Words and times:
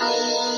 Bye. 0.00 0.49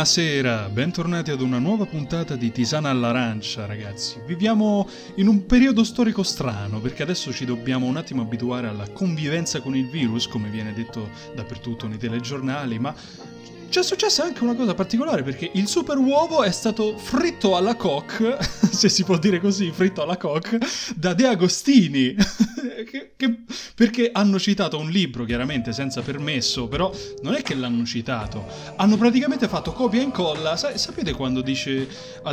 Buonasera, 0.00 0.70
bentornati 0.70 1.30
ad 1.30 1.42
una 1.42 1.58
nuova 1.58 1.84
puntata 1.84 2.34
di 2.34 2.50
Tisana 2.50 2.88
all'arancia, 2.88 3.66
ragazzi. 3.66 4.18
Viviamo 4.24 4.88
in 5.16 5.28
un 5.28 5.44
periodo 5.44 5.84
storico 5.84 6.22
strano 6.22 6.80
perché 6.80 7.02
adesso 7.02 7.30
ci 7.34 7.44
dobbiamo 7.44 7.84
un 7.84 7.98
attimo 7.98 8.22
abituare 8.22 8.66
alla 8.66 8.88
convivenza 8.88 9.60
con 9.60 9.76
il 9.76 9.90
virus, 9.90 10.26
come 10.26 10.48
viene 10.48 10.72
detto 10.72 11.10
dappertutto 11.34 11.86
nei 11.86 11.98
telegiornali, 11.98 12.78
ma 12.78 12.94
c'è 13.68 13.82
successa 13.82 14.24
anche 14.24 14.42
una 14.42 14.54
cosa 14.54 14.72
particolare 14.72 15.22
perché 15.22 15.50
il 15.52 15.68
super 15.68 15.98
uovo 15.98 16.44
è 16.44 16.50
stato 16.50 16.96
fritto 16.96 17.54
alla 17.54 17.76
coque, 17.76 18.38
se 18.72 18.88
si 18.88 19.04
può 19.04 19.18
dire 19.18 19.38
così, 19.38 19.70
fritto 19.70 20.02
alla 20.02 20.16
coque, 20.16 20.60
da 20.96 21.12
De 21.12 21.26
Agostini. 21.26 22.16
che, 22.88 23.12
che, 23.16 23.38
perché 23.74 24.10
hanno 24.12 24.38
citato 24.38 24.78
un 24.78 24.90
libro, 24.90 25.24
chiaramente 25.24 25.72
senza 25.72 26.02
permesso, 26.02 26.68
però 26.68 26.92
non 27.22 27.34
è 27.34 27.42
che 27.42 27.54
l'hanno 27.54 27.84
citato. 27.84 28.46
Hanno 28.76 28.96
praticamente 28.96 29.48
fatto 29.48 29.72
copia 29.72 30.00
e 30.00 30.04
incolla. 30.04 30.56
Sa- 30.56 30.76
sapete 30.76 31.12
quando 31.12 31.40
dice 31.40 31.88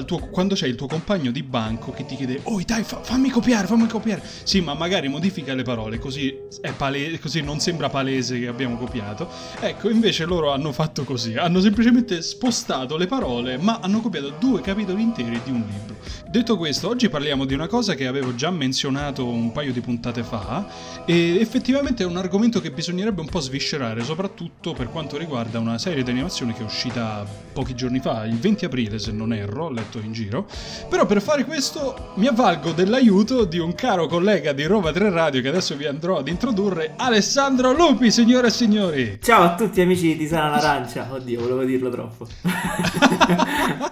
tuo, 0.05 0.19
quando 0.29 0.55
c'è 0.55 0.67
il 0.67 0.75
tuo 0.75 0.87
compagno 0.87 1.31
di 1.31 1.43
banco 1.43 1.91
che 1.91 2.05
ti 2.05 2.15
chiede 2.15 2.39
Oh 2.43 2.61
dai, 2.65 2.83
fa- 2.83 3.01
fammi 3.01 3.29
copiare, 3.29 3.67
fammi 3.67 3.87
copiare. 3.87 4.21
Sì, 4.43 4.61
ma 4.61 4.73
magari 4.73 5.07
modifica 5.07 5.53
le 5.53 5.63
parole, 5.63 5.99
così, 5.99 6.35
è 6.61 6.71
pale- 6.73 7.19
così 7.19 7.41
non 7.41 7.59
sembra 7.59 7.89
palese 7.89 8.39
che 8.39 8.47
abbiamo 8.47 8.77
copiato. 8.77 9.29
Ecco, 9.59 9.89
invece 9.89 10.25
loro 10.25 10.51
hanno 10.51 10.71
fatto 10.71 11.03
così, 11.03 11.35
hanno 11.35 11.59
semplicemente 11.61 12.21
spostato 12.21 12.97
le 12.97 13.07
parole, 13.07 13.57
ma 13.57 13.79
hanno 13.81 14.01
copiato 14.01 14.33
due 14.39 14.61
capitoli 14.61 15.01
interi 15.01 15.39
di 15.43 15.51
un 15.51 15.63
libro. 15.69 15.95
Detto 16.29 16.57
questo, 16.57 16.89
oggi 16.89 17.09
parliamo 17.09 17.45
di 17.45 17.53
una 17.53 17.67
cosa 17.67 17.95
che 17.95 18.05
avevo 18.05 18.35
già 18.35 18.51
menzionato 18.51 19.25
un 19.25 19.51
paio 19.51 19.71
di 19.71 19.81
puntate 19.81 20.16
fa 20.23 20.65
e 21.05 21.39
effettivamente 21.39 22.03
è 22.03 22.05
un 22.05 22.17
argomento 22.17 22.59
che 22.59 22.71
bisognerebbe 22.71 23.21
un 23.21 23.29
po' 23.29 23.39
sviscerare, 23.39 24.03
soprattutto 24.03 24.73
per 24.73 24.89
quanto 24.89 25.17
riguarda 25.17 25.59
una 25.59 25.77
serie 25.77 26.03
di 26.03 26.11
animazione 26.11 26.53
che 26.53 26.61
è 26.61 26.65
uscita 26.65 27.25
pochi 27.53 27.75
giorni 27.75 27.99
fa, 27.99 28.25
il 28.25 28.37
20 28.37 28.65
aprile 28.65 28.99
se 28.99 29.11
non 29.11 29.33
erro, 29.33 29.65
ho 29.65 29.69
letto 29.69 29.99
in 29.99 30.11
giro. 30.11 30.47
Però 30.89 31.05
per 31.05 31.21
fare 31.21 31.45
questo 31.45 32.11
mi 32.15 32.27
avvalgo 32.27 32.71
dell'aiuto 32.71 33.45
di 33.45 33.59
un 33.59 33.73
caro 33.73 34.07
collega 34.07 34.51
di 34.53 34.65
Roma 34.65 34.91
3 34.91 35.09
Radio 35.09 35.41
che 35.41 35.47
adesso 35.47 35.75
vi 35.75 35.85
andrò 35.85 36.17
ad 36.17 36.27
introdurre, 36.27 36.93
Alessandro 36.97 37.71
Lupi, 37.73 38.11
signore 38.11 38.47
e 38.47 38.51
signori. 38.51 39.19
Ciao 39.21 39.43
a 39.43 39.55
tutti 39.55 39.81
amici 39.81 40.15
di 40.15 40.27
Sana 40.27 40.49
l'Arancia. 40.49 41.07
Oddio, 41.11 41.39
volevo 41.41 41.63
dirlo 41.63 41.89
troppo. 41.89 42.27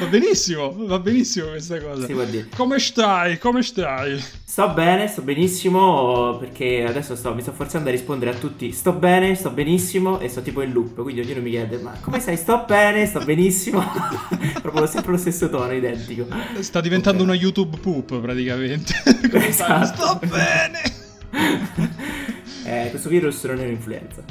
va 0.00 0.06
benissimo, 0.06 0.74
va 0.76 0.98
benissimo 0.98 1.48
questa 1.48 1.80
cosa. 1.80 2.06
Dire. 2.06 2.48
Come 2.56 2.78
stai? 2.78 3.38
Come 3.38 3.62
stai? 3.62 4.22
Sto 4.44 4.70
bene, 4.70 5.06
sto 5.06 5.22
benissimo 5.22 5.39
perché 6.38 6.84
adesso 6.86 7.16
sto, 7.16 7.34
mi 7.34 7.42
sto 7.42 7.52
forzando 7.52 7.88
a 7.88 7.92
rispondere 7.92 8.32
a 8.32 8.34
tutti 8.34 8.72
sto 8.72 8.92
bene, 8.92 9.34
sto 9.34 9.50
benissimo 9.50 10.18
e 10.18 10.28
sto 10.28 10.42
tipo 10.42 10.62
in 10.62 10.72
loop, 10.72 11.02
quindi 11.02 11.20
ognuno 11.20 11.40
mi 11.40 11.50
chiede 11.50 11.78
ma 11.78 11.96
come 12.00 12.20
stai? 12.20 12.36
Sto 12.36 12.64
bene, 12.66 13.06
sto 13.06 13.24
benissimo, 13.24 13.82
proprio 14.60 14.86
sempre 14.86 15.12
lo 15.12 15.18
stesso 15.18 15.48
tono, 15.48 15.72
identico. 15.72 16.26
Sta 16.60 16.80
diventando 16.80 17.22
okay. 17.22 17.34
una 17.34 17.42
YouTube 17.42 17.78
poop 17.78 18.20
praticamente. 18.20 18.92
esatto. 19.32 19.86
Sto 19.86 20.20
bene. 20.26 20.98
Eh, 22.62 22.90
questo 22.90 23.08
virus 23.08 23.42
non 23.44 23.58
è 23.58 23.64
un'influenza. 23.64 24.22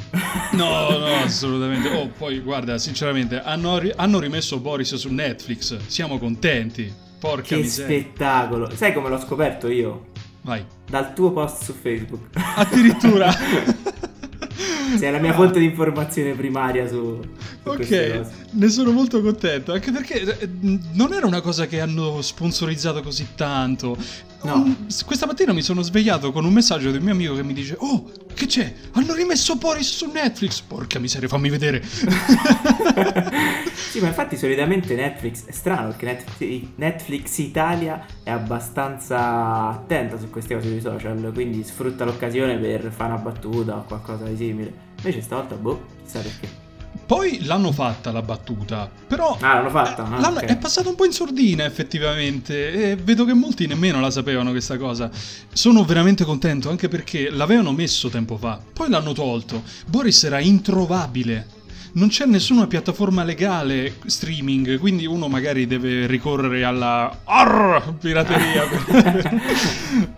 No, 0.52 0.98
no, 0.98 1.06
assolutamente. 1.24 1.90
Oh, 1.90 2.08
poi 2.18 2.40
guarda, 2.40 2.78
sinceramente, 2.78 3.42
hanno, 3.42 3.82
hanno 3.96 4.20
rimesso 4.20 4.60
Boris 4.60 4.96
su 4.96 5.12
Netflix. 5.12 5.78
Siamo 5.88 6.18
contenti. 6.18 6.94
Porca 7.20 7.42
che 7.42 7.56
miseria. 7.58 8.00
spettacolo. 8.00 8.74
Sai 8.74 8.94
come 8.94 9.10
l'ho 9.10 9.20
scoperto 9.20 9.68
io? 9.68 10.09
Vai. 10.42 10.66
Dal 10.90 11.14
tuo 11.14 11.32
post 11.32 11.64
su 11.64 11.74
Facebook. 11.74 12.30
Addirittura. 12.56 13.32
Sei 14.98 15.12
la 15.12 15.20
mia 15.20 15.34
fonte 15.34 15.60
di 15.60 15.66
informazione 15.66 16.34
primaria 16.34 16.88
su, 16.88 17.20
Ok, 17.64 18.22
ne 18.52 18.70
sono 18.70 18.92
molto 18.92 19.22
contento, 19.22 19.74
anche 19.74 19.92
perché 19.92 20.40
eh, 20.40 20.50
non 20.94 21.14
era 21.14 21.26
una 21.26 21.42
cosa 21.42 21.68
che 21.68 21.82
hanno 21.82 22.22
sponsorizzato 22.22 23.02
così 23.02 23.28
tanto. 23.36 23.98
No. 24.42 24.88
Questa 25.06 25.26
mattina 25.26 25.52
mi 25.52 25.62
sono 25.62 25.82
svegliato 25.82 26.32
con 26.32 26.46
un 26.46 26.54
messaggio 26.54 26.92
del 26.92 27.02
mio 27.02 27.12
amico 27.12 27.36
che 27.36 27.44
mi 27.44 27.52
dice 27.52 27.76
Oh, 27.80 28.10
che 28.34 28.46
c'è? 28.46 28.74
Hanno 28.94 29.14
rimesso 29.14 29.58
Boris 29.58 29.98
su 29.98 30.10
Netflix! 30.10 30.62
Porca 30.62 30.98
miseria, 30.98 31.28
fammi 31.28 31.50
vedere! 31.50 31.84
sì, 33.76 34.00
ma 34.00 34.08
infatti 34.08 34.38
solitamente 34.38 34.96
Netflix 34.96 35.46
è 35.46 35.52
strano 35.52 35.90
perché 35.90 36.06
Netflix, 36.06 36.68
Netflix 36.76 37.38
Italia 37.40 38.06
è 38.24 38.30
abbastanza 38.30 39.68
attenta 39.68 40.18
su 40.18 40.30
queste 40.30 40.56
cose 40.56 40.70
sui 40.70 40.80
social, 40.80 41.32
quindi 41.34 41.62
sfrutta 41.64 42.06
l'occasione 42.06 42.58
per 42.58 42.90
fare 42.96 43.12
una 43.12 43.22
battuta 43.22 43.76
o 43.76 43.84
qualcosa 43.84 44.24
di 44.24 44.38
simile. 44.38 44.74
Invece 45.00 45.22
stavolta, 45.22 45.56
boh, 45.56 45.86
chissà 46.04 46.20
perché. 46.20 46.68
Poi 47.06 47.44
l'hanno 47.46 47.72
fatta 47.72 48.12
la 48.12 48.22
battuta, 48.22 48.90
però... 49.08 49.38
Ah, 49.42 49.56
l'hanno 49.56 49.70
fatta? 49.70 50.04
Ah, 50.04 50.20
l'hanno, 50.20 50.38
okay. 50.38 50.50
È 50.50 50.58
passato 50.58 50.90
un 50.90 50.96
po' 50.96 51.06
in 51.06 51.12
sordina 51.12 51.66
effettivamente 51.66 52.92
e 52.92 52.96
vedo 52.98 53.26
che 53.26 53.34
molti 53.34 53.66
nemmeno 53.66 54.00
la 54.00 54.12
sapevano 54.12 54.52
questa 54.52 54.78
cosa. 54.78 55.10
Sono 55.52 55.84
veramente 55.86 56.24
contento 56.24 56.70
anche 56.70 56.88
perché 56.88 57.32
l'avevano 57.32 57.72
messo 57.72 58.10
tempo 58.10 58.38
fa, 58.38 58.62
poi 58.74 58.90
l'hanno 58.90 59.14
tolto. 59.14 59.64
Boris 59.88 60.24
era 60.24 60.40
introvabile. 60.40 61.58
Non 61.94 62.10
c'è 62.10 62.26
nessuna 62.26 62.68
piattaforma 62.68 63.24
legale 63.24 63.96
streaming, 64.06 64.78
quindi 64.78 65.08
uno 65.08 65.28
magari 65.28 65.66
deve 65.66 66.06
ricorrere 66.06 66.64
alla 66.64 67.22
Arr, 67.24 67.94
pirateria. 67.94 68.68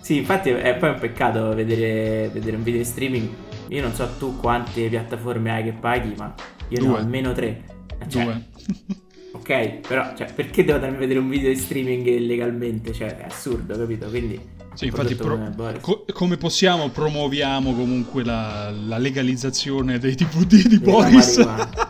sì, 0.00 0.18
infatti 0.18 0.50
è 0.50 0.76
poi 0.76 0.90
un 0.90 0.98
peccato 1.00 1.52
vedere, 1.52 2.30
vedere 2.32 2.54
un 2.54 2.62
video 2.62 2.78
in 2.78 2.86
streaming 2.86 3.28
io 3.72 3.80
non 3.80 3.94
so 3.94 4.06
tu 4.18 4.36
quante 4.36 4.86
piattaforme 4.88 5.50
hai 5.50 5.64
che 5.64 5.72
paghi, 5.72 6.14
ma 6.16 6.34
io 6.68 6.78
Due. 6.78 6.88
ne 6.88 6.94
ho 6.94 6.96
almeno 6.96 7.32
tre. 7.32 7.64
Cioè, 8.06 8.24
Due. 8.24 8.48
ok, 9.32 9.86
però 9.88 10.14
cioè, 10.14 10.30
perché 10.32 10.62
devo 10.62 10.74
andarmi 10.74 10.96
a 10.96 11.00
vedere 11.00 11.18
un 11.18 11.28
video 11.28 11.48
di 11.48 11.56
streaming 11.56 12.06
illegalmente? 12.06 12.92
Cioè, 12.92 13.16
è 13.16 13.24
assurdo, 13.24 13.76
capito? 13.76 14.08
Quindi... 14.08 14.60
Sì, 14.74 14.86
infatti, 14.86 15.14
pro- 15.14 15.52
co- 15.82 16.06
come 16.14 16.38
possiamo 16.38 16.88
promuoviamo 16.88 17.74
comunque 17.74 18.24
la, 18.24 18.70
la 18.70 18.96
legalizzazione 18.96 19.98
dei 19.98 20.14
DVD 20.14 20.66
di 20.66 20.78
Boris? 20.78 21.36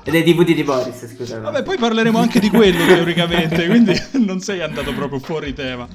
E 0.03 0.11
dei 0.11 0.25
DVD 0.25 0.53
di 0.53 0.65
Boris, 0.65 1.15
scusate. 1.15 1.43
Vabbè, 1.43 1.63
poi 1.63 1.79
parleremo 1.79 2.19
anche 2.19 2.41
di 2.41 2.49
quello 2.49 2.85
teoricamente, 2.85 3.67
quindi 3.67 3.95
non 4.25 4.41
sei 4.41 4.63
andato 4.63 4.93
proprio 4.95 5.21
fuori 5.21 5.53
tema. 5.53 5.87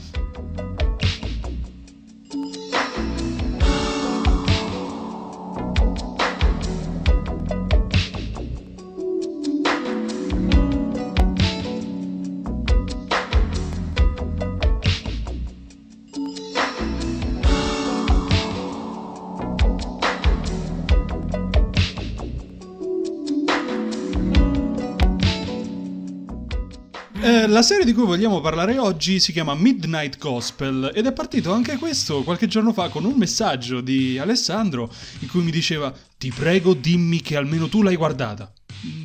La 27.27 27.61
serie 27.61 27.83
di 27.83 27.93
cui 27.93 28.05
vogliamo 28.05 28.39
parlare 28.39 28.77
oggi 28.77 29.19
si 29.19 29.33
chiama 29.33 29.53
Midnight 29.53 30.17
Gospel 30.17 30.91
ed 30.93 31.07
è 31.07 31.11
partito 31.11 31.51
anche 31.51 31.75
questo 31.77 32.23
qualche 32.23 32.47
giorno 32.47 32.71
fa 32.71 32.87
con 32.87 33.03
un 33.03 33.15
messaggio 33.15 33.81
di 33.81 34.17
Alessandro 34.17 34.89
in 35.19 35.27
cui 35.27 35.41
mi 35.41 35.51
diceva 35.51 35.93
ti 36.17 36.31
prego 36.33 36.73
dimmi 36.73 37.21
che 37.21 37.35
almeno 37.35 37.67
tu 37.67 37.81
l'hai 37.81 37.97
guardata. 37.97 38.49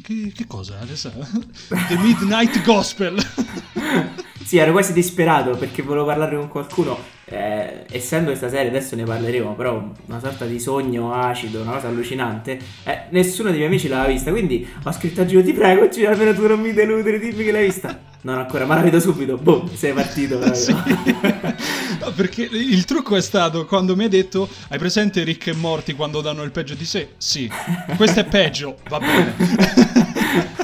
Che, 0.02 0.32
che 0.34 0.46
cosa 0.46 0.78
Alessandro? 0.80 1.26
The 1.88 1.96
Midnight 1.98 2.62
Gospel. 2.62 3.18
sì, 4.44 4.58
ero 4.58 4.70
quasi 4.70 4.92
disperato 4.92 5.56
perché 5.56 5.82
volevo 5.82 6.06
parlare 6.06 6.36
con 6.36 6.48
qualcuno. 6.48 6.96
Eh, 7.24 7.86
essendo 7.90 8.28
questa 8.28 8.48
serie, 8.48 8.68
adesso 8.68 8.94
ne 8.94 9.04
parleremo, 9.04 9.54
però 9.54 9.90
una 10.06 10.20
sorta 10.20 10.44
di 10.44 10.60
sogno 10.60 11.12
acido, 11.12 11.62
una 11.62 11.72
cosa 11.72 11.88
allucinante. 11.88 12.58
Eh, 12.84 13.06
nessuno 13.10 13.48
dei 13.48 13.58
miei 13.58 13.70
amici 13.70 13.88
l'aveva 13.88 14.12
vista, 14.12 14.30
quindi 14.30 14.68
ho 14.82 14.92
scritto 14.92 15.22
a 15.22 15.26
Giro, 15.26 15.42
ti 15.42 15.52
prego, 15.52 15.88
Giro, 15.88 16.10
almeno 16.10 16.34
tu 16.34 16.46
non 16.46 16.60
mi 16.60 16.72
deludere, 16.72 17.18
dimmi 17.18 17.42
che 17.42 17.50
l'hai 17.52 17.64
vista. 17.64 18.10
Non 18.24 18.38
ancora, 18.38 18.66
ma 18.66 18.76
la 18.76 18.82
vedo 18.82 19.00
subito. 19.00 19.36
Boom, 19.36 19.74
sei 19.74 19.92
partito. 19.92 20.40
sì. 20.54 20.72
no, 20.72 22.12
perché 22.14 22.42
il 22.42 22.84
trucco 22.84 23.16
è 23.16 23.20
stato 23.20 23.66
quando 23.66 23.96
mi 23.96 24.04
hai 24.04 24.08
detto: 24.08 24.48
Hai 24.68 24.78
presente 24.78 25.24
Rick 25.24 25.48
e 25.48 25.54
Morti 25.54 25.94
quando 25.94 26.20
danno 26.20 26.44
il 26.44 26.52
peggio 26.52 26.74
di 26.74 26.84
sé? 26.84 27.14
Sì, 27.16 27.50
questo 27.96 28.20
è 28.20 28.24
peggio, 28.24 28.78
va 28.88 28.98
bene. 28.98 29.34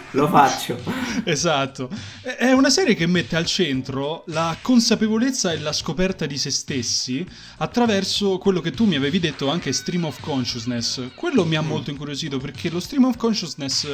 Lo 0.12 0.28
faccio. 0.28 0.81
Esatto. 1.25 1.90
È 2.22 2.50
una 2.52 2.70
serie 2.70 2.94
che 2.94 3.06
mette 3.06 3.37
al 3.37 3.44
centro 3.44 4.22
la 4.28 4.56
consapevolezza 4.62 5.52
e 5.52 5.58
la 5.58 5.72
scoperta 5.72 6.26
di 6.26 6.38
se 6.38 6.50
stessi 6.50 7.26
attraverso 7.58 8.38
quello 8.38 8.61
che 8.61 8.70
tu 8.70 8.84
mi 8.87 8.96
avevi 8.96 9.19
detto 9.19 9.50
anche 9.50 9.72
stream 9.72 10.04
of 10.04 10.20
consciousness. 10.20 11.11
Quello 11.14 11.44
mi 11.44 11.56
ha 11.56 11.62
mm. 11.62 11.66
molto 11.66 11.90
incuriosito 11.90 12.38
perché 12.38 12.70
lo 12.70 12.81
stream 12.81 13.04
of 13.04 13.16
consciousness 13.16 13.87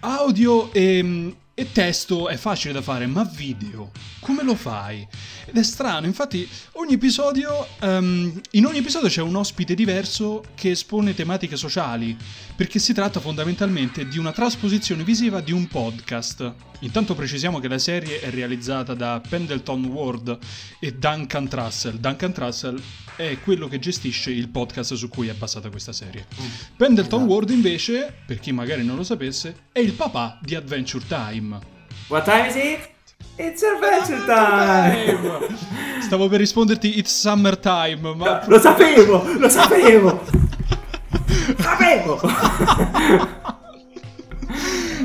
audio 0.00 0.72
e 0.72 1.34
e 1.54 1.72
testo 1.72 2.28
è 2.28 2.36
facile 2.36 2.72
da 2.72 2.82
fare, 2.82 3.06
ma 3.06 3.24
video, 3.24 3.90
come 4.20 4.42
lo 4.42 4.54
fai? 4.54 5.06
Ed 5.50 5.56
è 5.56 5.64
strano, 5.64 6.06
infatti 6.06 6.48
ogni 6.74 6.92
episodio, 6.92 7.66
um, 7.80 8.40
in 8.52 8.66
ogni 8.66 8.78
episodio 8.78 9.08
c'è 9.08 9.20
un 9.20 9.34
ospite 9.34 9.74
diverso 9.74 10.44
che 10.54 10.70
espone 10.70 11.12
tematiche 11.12 11.56
sociali, 11.56 12.16
perché 12.54 12.78
si 12.78 12.94
tratta 12.94 13.18
fondamentalmente 13.18 14.06
di 14.06 14.16
una 14.16 14.30
trasposizione 14.30 15.02
visiva 15.02 15.40
di 15.40 15.50
un 15.50 15.66
podcast. 15.66 16.54
Intanto 16.82 17.16
precisiamo 17.16 17.58
che 17.58 17.66
la 17.66 17.78
serie 17.78 18.20
è 18.20 18.30
realizzata 18.30 18.94
da 18.94 19.20
Pendleton 19.28 19.86
Ward 19.86 20.38
e 20.78 20.92
Duncan 20.92 21.48
Trussell. 21.48 21.96
Duncan 21.96 22.32
Trussell 22.32 22.80
è 23.16 23.36
quello 23.42 23.66
che 23.66 23.80
gestisce 23.80 24.30
il 24.30 24.50
podcast 24.50 24.94
su 24.94 25.08
cui 25.08 25.26
è 25.26 25.34
basata 25.34 25.68
questa 25.68 25.92
serie. 25.92 26.26
Mm. 26.40 26.46
Pendleton 26.76 27.22
esatto. 27.22 27.34
Ward 27.34 27.50
invece, 27.50 28.14
per 28.24 28.38
chi 28.38 28.52
magari 28.52 28.84
non 28.84 28.94
lo 28.94 29.02
sapesse, 29.02 29.62
è 29.72 29.80
il 29.80 29.94
papà 29.94 30.38
di 30.40 30.54
Adventure 30.54 31.04
Time. 31.08 31.58
What 32.06 32.22
time 32.22 32.46
is 32.46 32.54
it? 32.54 32.98
It's 33.40 33.62
Adventure 33.62 34.22
Time! 34.26 35.56
Stavo 36.02 36.28
per 36.28 36.40
risponderti 36.40 36.98
It's 36.98 37.10
Summertime, 37.10 38.14
ma... 38.14 38.40
No, 38.40 38.40
lo 38.44 38.58
sapevo! 38.58 39.24
Lo 39.38 39.48
sapevo! 39.48 40.22
sapevo! 41.56 42.20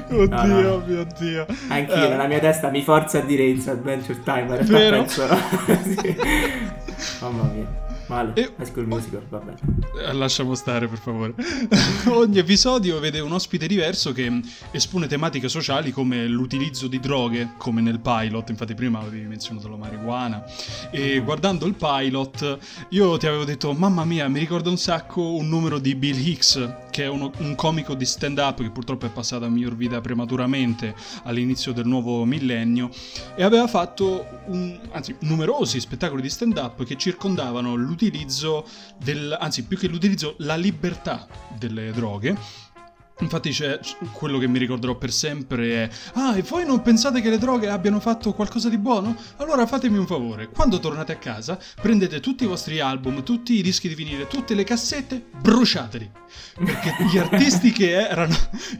Oddio 0.10 0.46
no, 0.46 0.60
no. 0.60 0.84
mio 0.86 1.08
dio. 1.18 1.46
Anch'io 1.70 1.96
eh. 1.96 2.10
nella 2.10 2.28
mia 2.28 2.40
testa 2.40 2.70
mi 2.70 2.84
forza 2.84 3.20
a 3.20 3.22
dire 3.22 3.44
It's 3.44 3.68
Adventure 3.68 4.22
Time, 4.22 4.58
realtà 4.58 4.90
penso... 4.90 5.28
sì. 6.02 6.16
Mamma 7.22 7.44
mia. 7.44 7.85
Male. 8.08 8.34
E... 8.36 8.54
High 8.58 8.66
School 8.66 8.86
Musical, 8.86 9.26
va 9.30 9.40
bene. 9.40 9.58
Eh, 10.00 10.14
lasciamo 10.14 10.54
stare, 10.54 10.88
per 10.88 11.00
favore. 11.00 11.34
Ogni 12.08 12.38
episodio 12.38 13.00
vede 13.00 13.20
un 13.20 13.32
ospite 13.32 13.66
diverso 13.66 14.12
che 14.12 14.42
espone 14.72 15.08
tematiche 15.08 15.50
sociali 15.50 15.92
come 15.92 16.28
l'utilizzo 16.28 16.88
di 16.88 17.00
droghe, 17.00 17.54
come 17.58 17.82
nel 17.82 18.00
pilot. 18.00 18.50
Infatti, 18.50 18.76
prima 18.76 19.00
avevi 19.00 19.26
menzionato 19.26 19.68
la 19.70 19.78
marijuana. 19.78 20.44
E 20.92 21.20
mm. 21.20 21.24
guardando 21.24 21.66
il 21.66 21.74
pilot, 21.74 22.58
io 22.90 23.18
ti 23.18 23.26
avevo 23.26 23.44
detto: 23.44 23.74
Mamma 23.74 24.06
mia, 24.06 24.28
mi 24.28 24.40
ricorda 24.40 24.70
un 24.70 24.78
sacco 24.78 25.22
un 25.22 25.50
numero 25.50 25.80
di 25.80 25.96
Bill 25.96 26.18
Hicks, 26.18 26.74
che 26.92 27.06
è 27.06 27.08
uno, 27.08 27.32
un 27.40 27.56
comico 27.56 27.96
di 27.96 28.06
stand-up 28.06 28.62
che 28.62 28.70
purtroppo 28.70 29.08
è 29.08 29.10
passato 29.10 29.46
a 29.46 29.50
miglior 29.50 29.76
vita 29.76 30.00
prematuramente 30.00 30.94
all'inizio 31.24 31.74
del 31.74 31.88
nuovo 31.88 32.24
millennio. 32.24 32.90
E 33.36 33.44
aveva 33.44 33.68
fatto 33.68 34.44
un, 34.46 34.80
anzi, 34.92 35.16
numerosi 35.22 35.80
spettacoli 35.80 36.22
di 36.22 36.30
stand-up 36.30 36.84
che 36.84 36.96
circondavano 36.98 37.74
l'utilizzo 37.74 37.94
l'utilizzo 37.96 38.68
del, 38.98 39.36
anzi 39.40 39.64
più 39.64 39.78
che 39.78 39.88
l'utilizzo, 39.88 40.36
la 40.40 40.56
libertà 40.56 41.26
delle 41.58 41.92
droghe 41.92 42.38
Infatti 43.20 43.52
c'è 43.52 43.80
quello 44.12 44.38
che 44.38 44.48
mi 44.48 44.60
ricorderò 44.60 44.96
per 44.96 45.12
sempre 45.12 45.84
è 45.84 45.90
Ah, 46.14 46.36
e 46.36 46.42
voi 46.42 46.66
non 46.66 46.82
pensate 46.82 47.22
che 47.22 47.30
le 47.30 47.38
droghe 47.38 47.70
abbiano 47.70 48.02
fatto 48.02 48.34
qualcosa 48.34 48.68
di 48.68 48.78
buono? 48.78 49.16
Allora 49.38 49.66
fatemi 49.66 49.98
un 49.98 50.06
favore, 50.06 50.50
quando 50.50 50.80
tornate 50.80 51.14
a 51.14 51.18
casa, 51.18 51.58
prendete 51.82 52.20
tutti 52.20 52.44
i 52.44 52.48
vostri 52.48 52.82
album, 52.82 53.24
tutti 53.24 53.54
i 53.54 53.62
dischi 53.62 53.88
di 53.88 53.96
vinile, 53.96 54.28
tutte 54.28 54.54
le 54.54 54.66
cassette, 54.66 55.24
bruciateli. 55.40 56.12
Perché 56.66 56.96
gli 57.10 57.18
artisti 57.18 57.72
che 57.72 57.92
erano 57.92 58.36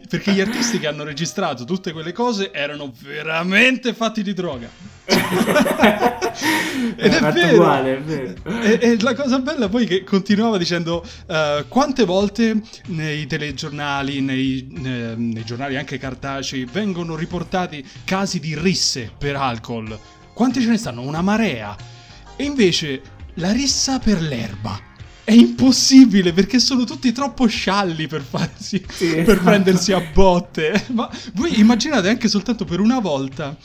perché 0.10 0.34
gli 0.34 0.42
artisti 0.42 0.80
che 0.80 0.88
hanno 0.88 1.04
registrato 1.04 1.64
tutte 1.64 1.94
quelle 1.94 2.12
cose 2.12 2.52
erano 2.52 2.92
veramente 3.02 3.94
fatti 3.94 4.22
di 4.22 4.34
droga. 4.34 4.70
Ed 6.98 7.14
è, 7.14 7.20
è 7.20 7.32
vero. 7.32 7.54
Uguale, 7.54 7.98
è 7.98 8.02
vero. 8.02 8.34
E, 8.62 8.80
e, 8.82 8.98
la 9.02 9.14
cosa 9.14 9.40
bella 9.40 9.70
poi 9.70 9.86
che 9.86 10.04
continuava 10.04 10.58
dicendo 10.58 11.06
uh, 11.28 11.68
quante 11.68 12.04
volte 12.06 12.62
nei 12.88 13.26
telegiornali 13.26 14.22
nei, 14.26 14.68
nei, 14.72 15.16
nei 15.16 15.46
giornali 15.46 15.78
anche 15.78 15.98
cartacei 15.98 16.66
vengono 16.66 17.16
riportati 17.16 17.86
casi 18.04 18.40
di 18.40 18.58
risse 18.58 19.12
per 19.18 19.36
alcol. 19.36 19.98
Quanti 20.34 20.62
ce 20.62 20.68
ne 20.68 20.78
stanno? 20.78 21.02
Una 21.02 21.22
marea. 21.22 21.76
E 22.36 22.44
invece 22.44 23.02
la 23.36 23.52
rissa 23.52 24.00
per 24.00 24.22
l'erba. 24.22 24.94
È 25.24 25.32
impossibile 25.32 26.34
perché 26.34 26.60
sono 26.60 26.84
tutti 26.84 27.12
troppo 27.12 27.48
scialli 27.48 28.06
per 28.08 28.22
farsi 28.22 28.84
sì, 28.92 29.08
per 29.08 29.22
esatto. 29.22 29.44
prendersi 29.44 29.92
a 29.92 30.02
botte. 30.02 30.86
Ma 30.92 31.10
voi 31.34 31.60
immaginate 31.60 32.10
anche 32.10 32.28
soltanto 32.28 32.66
per 32.66 32.80
una 32.80 33.00
volta 33.00 33.56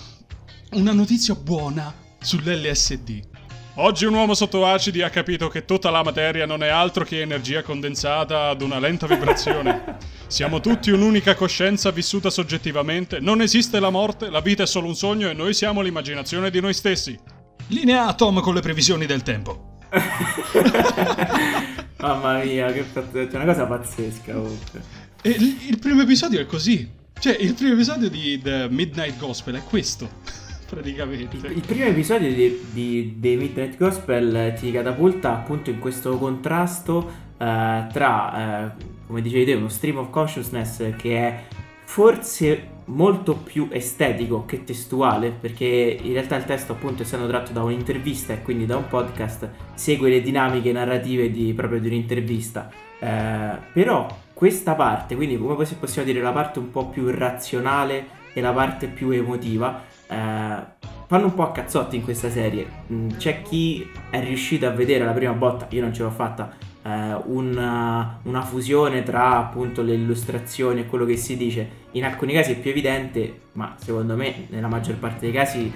una 0.73 0.93
notizia 0.93 1.35
buona 1.35 1.93
sull'LSD. 2.21 3.29
Oggi 3.75 4.05
un 4.05 4.15
uomo 4.15 4.35
sotto 4.35 4.67
acidi 4.67 5.01
ha 5.03 5.11
capito 5.11 5.49
che 5.49 5.65
tutta 5.65 5.91
la 5.91 6.03
materia 6.03 6.45
non 6.45 6.63
è 6.63 6.69
altro 6.69 7.05
che 7.05 7.21
energia 7.21 7.63
condensata 7.63 8.49
ad 8.49 8.63
una 8.63 8.79
lenta 8.79 9.07
vibrazione. 9.07 9.97
Siamo 10.31 10.61
tutti 10.61 10.93
un'unica 10.93 11.35
coscienza 11.35 11.91
vissuta 11.91 12.31
soggettivamente, 12.31 13.19
non 13.19 13.43
esiste 13.43 13.81
la 13.81 13.91
morte, 13.91 14.31
la 14.31 14.41
vita 14.41 14.63
è 14.63 14.67
solo 14.67 14.87
un 14.87 14.95
sogno 14.95 15.29
e 15.29 15.33
noi 15.33 15.53
siamo 15.53 15.81
l'immaginazione 15.81 16.51
di 16.51 16.61
noi 16.61 16.73
stessi. 16.73 17.19
Linea 17.67 18.15
Tom 18.15 18.41
con 18.41 18.55
le 18.55 18.61
previsioni 18.61 19.07
del 19.07 19.23
tempo. 19.23 19.79
Mamma 21.99 22.45
mia, 22.45 22.71
che 22.71 22.85
pazzesco, 22.85 23.33
è 23.33 23.35
una 23.35 23.45
cosa 23.45 23.67
pazzesca 23.67 24.33
comunque. 24.33 24.81
E 25.21 25.31
il, 25.31 25.57
il 25.71 25.79
primo 25.81 26.03
episodio 26.03 26.39
è 26.39 26.47
così. 26.47 26.89
Cioè, 27.19 27.37
il 27.37 27.55
primo 27.55 27.73
episodio 27.73 28.09
di 28.09 28.41
The 28.41 28.69
Midnight 28.71 29.19
Gospel 29.19 29.57
è 29.57 29.65
questo 29.65 30.09
praticamente. 30.71 31.39
Il 31.49 31.65
primo 31.67 31.87
episodio 31.87 32.33
di, 32.33 32.67
di, 32.71 33.17
di 33.19 33.37
Midnight 33.37 33.77
Gospel 33.77 34.55
ti 34.57 34.71
catapulta 34.71 35.33
appunto 35.33 35.71
in 35.71 35.81
questo 35.81 36.17
contrasto 36.19 37.33
eh, 37.37 37.87
tra, 37.93 38.75
eh, 38.77 39.00
come 39.11 39.23
dicevi 39.23 39.45
te, 39.45 39.55
uno 39.55 39.69
stream 39.69 39.99
of 39.99 40.11
consciousness 40.11 40.95
che 40.97 41.17
è 41.17 41.43
forse 41.83 42.79
molto 42.85 43.35
più 43.35 43.67
estetico 43.73 44.45
che 44.47 44.63
testuale, 44.63 45.31
perché 45.33 45.99
in 46.01 46.13
realtà 46.13 46.37
il 46.37 46.45
testo 46.45 46.73
appunto 46.73 47.03
essendo 47.03 47.27
tratto 47.27 47.51
da 47.51 47.65
un'intervista 47.65 48.33
e 48.33 48.43
quindi 48.43 48.67
da 48.67 48.77
un 48.77 48.87
podcast 48.87 49.49
segue 49.75 50.09
le 50.09 50.23
dinamiche 50.23 50.71
narrative 50.71 51.31
di, 51.33 51.53
proprio 51.53 51.81
di 51.81 51.89
un'intervista. 51.89 52.71
Eh, 53.01 53.57
però 53.73 54.07
questa 54.33 54.75
parte, 54.75 55.17
quindi 55.17 55.37
come 55.37 55.55
possiamo 55.55 56.07
dire 56.07 56.21
la 56.21 56.33
parte 56.33 56.61
un 56.61 56.71
po' 56.71 56.87
più 56.87 57.11
razionale 57.11 58.19
e 58.33 58.41
la 58.41 58.53
parte 58.53 58.87
più 58.87 59.11
emotiva, 59.11 59.83
eh, 60.07 60.17
fanno 61.07 61.25
un 61.25 61.35
po' 61.35 61.43
a 61.43 61.51
cazzotti 61.51 61.97
in 61.97 62.05
questa 62.05 62.31
serie. 62.31 62.65
Mm, 62.93 63.09
c'è 63.17 63.43
chi 63.43 63.85
è 64.11 64.23
riuscito 64.23 64.69
a 64.69 64.71
vedere 64.71 65.05
la 65.05 65.13
prima 65.13 65.33
botta, 65.33 65.67
io 65.71 65.81
non 65.81 65.93
ce 65.93 66.05
l'ho 66.05 66.11
fatta, 66.11 66.57
eh, 66.83 67.15
una, 67.25 68.19
una, 68.23 68.43
fusione 68.43 69.03
tra 69.03 69.37
appunto 69.37 69.83
le 69.83 69.95
illustrazioni 69.95 70.81
e 70.81 70.87
quello 70.87 71.05
che 71.05 71.17
si 71.17 71.37
dice. 71.37 71.79
In 71.93 72.05
alcuni 72.05 72.33
casi 72.33 72.53
è 72.53 72.59
più 72.59 72.71
evidente, 72.71 73.41
ma 73.53 73.75
secondo 73.79 74.17
me 74.17 74.47
nella 74.49 74.69
maggior 74.69 74.97
parte 74.97 75.21
dei 75.21 75.33
casi 75.33 75.71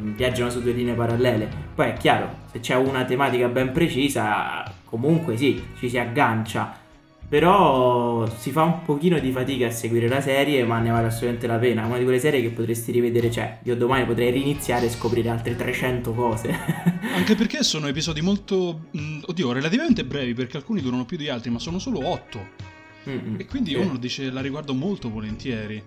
mm, 0.00 0.14
viaggiano 0.14 0.50
su 0.50 0.62
due 0.62 0.72
linee 0.72 0.94
parallele. 0.94 1.48
Poi 1.74 1.88
è 1.88 1.92
chiaro, 1.94 2.28
se 2.50 2.60
c'è 2.60 2.74
una 2.74 3.04
tematica 3.04 3.48
ben 3.48 3.72
precisa, 3.72 4.64
comunque 4.84 5.36
sì, 5.36 5.62
ci 5.78 5.88
si 5.88 5.98
aggancia 5.98 6.84
però 7.28 8.28
si 8.38 8.50
fa 8.50 8.62
un 8.62 8.82
pochino 8.82 9.18
di 9.18 9.32
fatica 9.32 9.66
a 9.66 9.70
seguire 9.70 10.08
la 10.08 10.20
serie, 10.20 10.64
ma 10.64 10.78
ne 10.78 10.90
vale 10.90 11.08
assolutamente 11.08 11.46
la 11.46 11.58
pena. 11.58 11.82
È 11.82 11.86
una 11.86 11.98
di 11.98 12.04
quelle 12.04 12.20
serie 12.20 12.40
che 12.40 12.50
potresti 12.50 12.92
rivedere, 12.92 13.30
cioè, 13.30 13.58
io 13.64 13.76
domani 13.76 14.04
potrei 14.06 14.30
riniziare 14.30 14.86
e 14.86 14.90
scoprire 14.90 15.28
altre 15.28 15.56
300 15.56 16.12
cose. 16.12 16.54
Anche 17.14 17.34
perché 17.34 17.62
sono 17.62 17.88
episodi 17.88 18.20
molto, 18.20 18.88
mh, 18.90 19.20
oddio, 19.26 19.52
relativamente 19.52 20.04
brevi, 20.04 20.34
perché 20.34 20.56
alcuni 20.56 20.80
durano 20.80 21.04
più 21.04 21.16
di 21.16 21.28
altri, 21.28 21.50
ma 21.50 21.58
sono 21.58 21.78
solo 21.78 22.06
8. 22.06 22.64
Mm-hmm. 23.08 23.34
E 23.38 23.46
quindi 23.46 23.70
sì. 23.70 23.76
uno 23.76 23.96
dice 23.98 24.30
la 24.30 24.40
riguardo 24.40 24.74
molto 24.74 25.10
volentieri. 25.10 25.82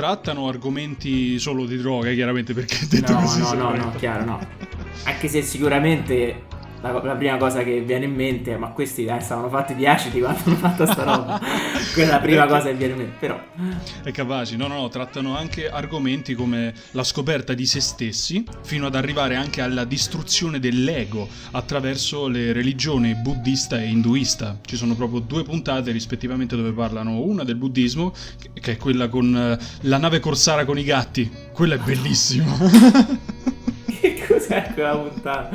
Trattano 0.00 0.48
argomenti 0.48 1.38
solo 1.38 1.66
di 1.66 1.76
droga, 1.76 2.10
chiaramente, 2.12 2.54
perché 2.54 2.86
detto 2.88 3.12
no, 3.12 3.20
così 3.20 3.40
no, 3.40 3.52
no, 3.52 3.74
no, 3.74 3.92
chiaro, 3.98 4.24
no. 4.24 4.40
Anche 5.04 5.28
se 5.28 5.42
sicuramente 5.42 6.44
la, 6.80 6.90
la, 7.02 7.14
prima 7.16 7.36
cosa 7.36 7.62
che 7.62 7.82
viene 7.82 8.06
in 8.06 8.14
mente 8.14 8.54
è 8.54 8.56
ma 8.56 8.68
questi 8.68 9.04
dai, 9.04 9.20
stavano 9.20 9.50
fatti 9.50 9.74
di 9.74 9.86
acidi 9.86 10.20
quando 10.20 10.40
hanno 10.46 10.56
fatto 10.56 10.86
sta 10.86 11.02
roba 11.02 11.38
quella 11.94 12.08
è 12.08 12.12
la 12.12 12.20
prima 12.20 12.46
cosa 12.46 12.68
che 12.68 12.74
viene 12.74 12.92
in 12.92 12.98
mente 12.98 13.16
però. 13.18 13.42
È 14.02 14.10
capace. 14.10 14.56
No 14.56 14.66
no 14.66 14.80
no 14.80 14.88
trattano 14.88 15.36
anche 15.36 15.68
argomenti 15.68 16.34
come 16.34 16.72
la 16.92 17.04
scoperta 17.04 17.54
di 17.54 17.66
se 17.66 17.80
stessi 17.80 18.44
fino 18.62 18.86
ad 18.86 18.94
arrivare 18.94 19.36
anche 19.36 19.60
alla 19.60 19.84
distruzione 19.84 20.58
dell'ego 20.58 21.28
attraverso 21.52 22.28
le 22.28 22.52
religioni 22.52 23.14
buddista 23.14 23.80
e 23.80 23.86
induista. 23.86 24.58
Ci 24.64 24.76
sono 24.76 24.94
proprio 24.94 25.20
due 25.20 25.42
puntate 25.42 25.90
rispettivamente 25.90 26.56
dove 26.56 26.72
parlano 26.72 27.20
una 27.20 27.44
del 27.44 27.56
buddismo 27.56 28.12
che 28.54 28.72
è 28.72 28.76
quella 28.76 29.08
con 29.08 29.36
eh, 29.36 29.58
la 29.82 29.98
nave 29.98 30.20
corsara 30.20 30.64
con 30.64 30.78
i 30.78 30.84
gatti. 30.84 31.30
Quella 31.52 31.74
è 31.74 31.78
bellissima. 31.78 33.18
Che 34.00 34.24
cos'è 34.26 34.70
quella 34.72 34.96
puntata 34.96 35.50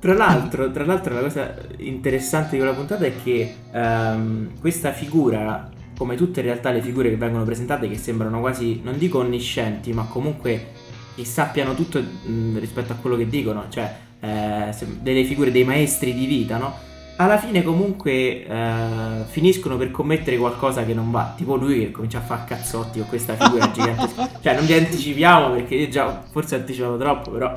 tra 0.00 0.14
l'altro, 0.14 0.70
tra 0.70 0.84
l'altro, 0.86 1.12
la 1.12 1.20
cosa 1.20 1.54
interessante 1.76 2.52
di 2.52 2.56
quella 2.56 2.72
puntata 2.72 3.04
è 3.04 3.12
che 3.22 3.54
um, 3.70 4.48
questa 4.58 4.92
figura, 4.92 5.68
come 5.94 6.16
tutte 6.16 6.40
in 6.40 6.46
realtà 6.46 6.70
le 6.70 6.80
figure 6.80 7.10
che 7.10 7.16
vengono 7.16 7.44
presentate, 7.44 7.86
che 7.86 7.98
sembrano 7.98 8.40
quasi, 8.40 8.80
non 8.82 8.96
dico 8.96 9.18
onniscienti, 9.18 9.92
ma 9.92 10.04
comunque 10.04 10.68
che 11.14 11.24
sappiano 11.26 11.74
tutto 11.74 12.00
mh, 12.00 12.58
rispetto 12.58 12.92
a 12.92 12.96
quello 12.96 13.16
che 13.16 13.28
dicono, 13.28 13.66
cioè 13.68 13.94
eh, 14.20 14.74
delle 15.02 15.24
figure 15.24 15.50
dei 15.50 15.64
maestri 15.64 16.14
di 16.14 16.24
vita, 16.24 16.56
no? 16.56 16.74
Alla 17.16 17.36
fine 17.36 17.62
comunque 17.62 18.46
eh, 18.46 19.24
finiscono 19.26 19.76
per 19.76 19.90
commettere 19.90 20.38
qualcosa 20.38 20.82
che 20.86 20.94
non 20.94 21.10
va, 21.10 21.34
tipo 21.36 21.56
lui 21.56 21.80
che 21.80 21.90
comincia 21.90 22.16
a 22.16 22.22
fare 22.22 22.44
cazzotti 22.46 23.00
con 23.00 23.08
questa 23.08 23.34
figura 23.36 23.70
gigantesca. 23.70 24.30
Cioè 24.40 24.54
non 24.54 24.64
vi 24.64 24.72
anticipiamo 24.72 25.50
perché 25.50 25.74
io 25.74 25.88
già 25.88 26.22
forse 26.30 26.54
anticipato 26.54 26.96
troppo, 26.96 27.30
però 27.32 27.54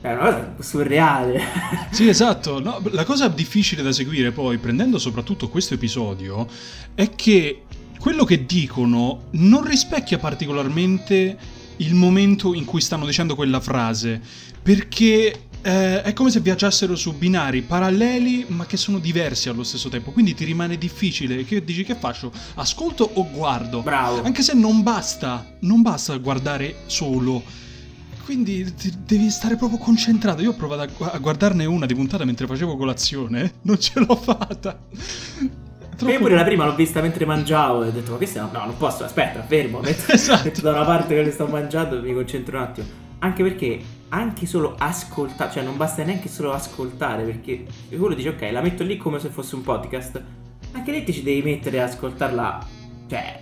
è 0.00 0.12
una 0.12 0.18
cosa 0.18 0.54
surreale. 0.60 1.40
Sì, 1.90 2.08
esatto. 2.08 2.60
No, 2.60 2.80
la 2.90 3.04
cosa 3.04 3.28
difficile 3.28 3.82
da 3.82 3.92
seguire 3.92 4.30
poi, 4.30 4.58
prendendo 4.58 4.98
soprattutto 4.98 5.48
questo 5.48 5.74
episodio, 5.74 6.46
è 6.94 7.10
che 7.14 7.62
quello 7.98 8.24
che 8.24 8.46
dicono 8.46 9.24
non 9.32 9.66
rispecchia 9.66 10.18
particolarmente 10.18 11.36
il 11.78 11.94
momento 11.94 12.54
in 12.54 12.64
cui 12.64 12.80
stanno 12.80 13.06
dicendo 13.06 13.34
quella 13.34 13.60
frase, 13.60 14.20
perché 14.62 15.40
eh, 15.62 16.02
è 16.02 16.12
come 16.12 16.30
se 16.30 16.40
viaggiassero 16.40 16.94
su 16.94 17.14
binari 17.14 17.62
paralleli 17.62 18.46
ma 18.48 18.66
che 18.66 18.76
sono 18.76 18.98
diversi 18.98 19.48
allo 19.48 19.64
stesso 19.64 19.88
tempo, 19.88 20.12
quindi 20.12 20.34
ti 20.34 20.44
rimane 20.44 20.78
difficile. 20.78 21.44
Che 21.44 21.64
dici 21.64 21.82
che 21.82 21.96
faccio? 21.96 22.30
Ascolto 22.54 23.10
o 23.14 23.28
guardo? 23.30 23.80
Bravo. 23.80 24.22
Anche 24.22 24.42
se 24.42 24.54
non 24.54 24.82
basta, 24.82 25.56
non 25.60 25.82
basta 25.82 26.16
guardare 26.18 26.76
solo 26.86 27.42
quindi 28.26 28.74
devi 29.06 29.30
stare 29.30 29.54
proprio 29.54 29.78
concentrato. 29.78 30.42
Io 30.42 30.50
ho 30.50 30.54
provato 30.54 31.04
a, 31.04 31.10
a 31.12 31.18
guardarne 31.18 31.64
una 31.64 31.86
di 31.86 31.94
puntata 31.94 32.24
mentre 32.24 32.48
facevo 32.48 32.76
colazione, 32.76 33.52
non 33.62 33.78
ce 33.78 34.00
l'ho 34.00 34.16
fatta. 34.16 34.76
Troppo... 35.96 36.12
Io 36.12 36.18
pure 36.18 36.34
la 36.34 36.42
prima 36.42 36.64
l'ho 36.64 36.74
vista 36.74 37.00
mentre 37.00 37.24
mangiavo 37.24 37.84
e 37.84 37.88
ho 37.88 37.90
detto 37.92 38.10
ma 38.10 38.18
che 38.18 38.26
stai? 38.26 38.48
No, 38.50 38.64
non 38.64 38.76
posso, 38.76 39.04
aspetta, 39.04 39.42
fermo, 39.44 39.78
metto, 39.78 40.10
esatto. 40.12 40.42
metto 40.42 40.60
da 40.62 40.72
una 40.72 40.84
parte 40.84 41.22
che 41.22 41.30
sto 41.30 41.46
mangiando 41.46 41.98
e 41.98 42.02
mi 42.02 42.12
concentro 42.12 42.56
un 42.56 42.62
attimo. 42.64 42.86
Anche 43.20 43.42
perché 43.44 43.80
anche 44.08 44.44
solo 44.44 44.74
ascoltare, 44.76 45.52
cioè 45.52 45.62
non 45.62 45.76
basta 45.76 46.02
neanche 46.02 46.28
solo 46.28 46.52
ascoltare, 46.52 47.22
perché 47.22 47.64
quello 47.90 48.14
dice 48.14 48.30
ok, 48.30 48.48
la 48.50 48.60
metto 48.60 48.82
lì 48.82 48.96
come 48.96 49.20
se 49.20 49.28
fosse 49.28 49.54
un 49.54 49.62
podcast. 49.62 50.20
Anche 50.72 50.90
lì 50.90 51.04
ti 51.04 51.12
ci 51.12 51.22
devi 51.22 51.42
mettere 51.42 51.80
ad 51.80 51.90
ascoltarla, 51.90 52.66
cioè, 53.08 53.40